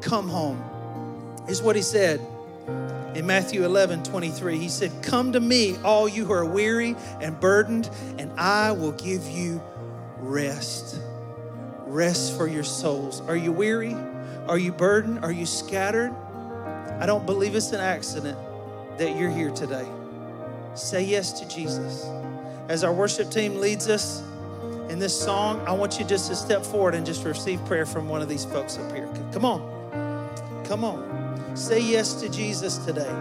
Come 0.00 0.28
home. 0.28 0.62
Is 1.48 1.62
what 1.62 1.76
He 1.76 1.82
said 1.82 2.20
in 3.14 3.26
Matthew 3.26 3.64
11 3.64 4.02
23. 4.02 4.58
He 4.58 4.68
said, 4.68 4.92
Come 5.02 5.32
to 5.32 5.40
me, 5.40 5.76
all 5.78 6.08
you 6.08 6.24
who 6.24 6.32
are 6.32 6.44
weary 6.44 6.96
and 7.20 7.38
burdened, 7.38 7.88
and 8.18 8.32
I 8.38 8.72
will 8.72 8.92
give 8.92 9.26
you 9.28 9.62
rest. 10.18 11.00
Rest 11.86 12.36
for 12.36 12.48
your 12.48 12.64
souls. 12.64 13.20
Are 13.22 13.36
you 13.36 13.52
weary? 13.52 13.94
Are 14.48 14.58
you 14.58 14.72
burdened? 14.72 15.24
Are 15.24 15.32
you 15.32 15.46
scattered? 15.46 16.14
I 17.00 17.06
don't 17.06 17.24
believe 17.26 17.54
it's 17.54 17.72
an 17.72 17.80
accident 17.80 18.38
that 18.98 19.16
you're 19.16 19.30
here 19.30 19.50
today. 19.50 19.86
Say 20.74 21.04
yes 21.04 21.40
to 21.40 21.48
Jesus 21.48 22.04
as 22.68 22.84
our 22.84 22.92
worship 22.92 23.30
team 23.30 23.60
leads 23.60 23.88
us 23.88 24.22
in 24.88 24.98
this 24.98 25.18
song, 25.18 25.60
I 25.66 25.72
want 25.72 25.98
you 25.98 26.04
just 26.04 26.28
to 26.28 26.36
step 26.36 26.64
forward 26.64 26.94
and 26.94 27.04
just 27.04 27.24
receive 27.24 27.64
prayer 27.64 27.86
from 27.86 28.08
one 28.08 28.22
of 28.22 28.28
these 28.28 28.44
folks 28.44 28.78
up 28.78 28.92
here. 28.92 29.08
Come 29.32 29.44
on. 29.44 30.64
Come 30.64 30.84
on. 30.84 31.56
Say 31.56 31.80
yes 31.80 32.14
to 32.14 32.28
Jesus 32.28 32.78
today. 32.78 33.12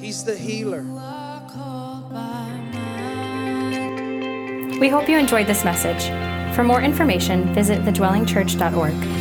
He's 0.00 0.24
the 0.24 0.36
healer. 0.36 0.84
We 4.80 4.88
hope 4.88 5.08
you 5.08 5.18
enjoyed 5.18 5.46
this 5.48 5.64
message. 5.64 6.04
For 6.54 6.62
more 6.62 6.80
information, 6.80 7.52
visit 7.52 7.80
thedwellingchurch.org. 7.82 9.17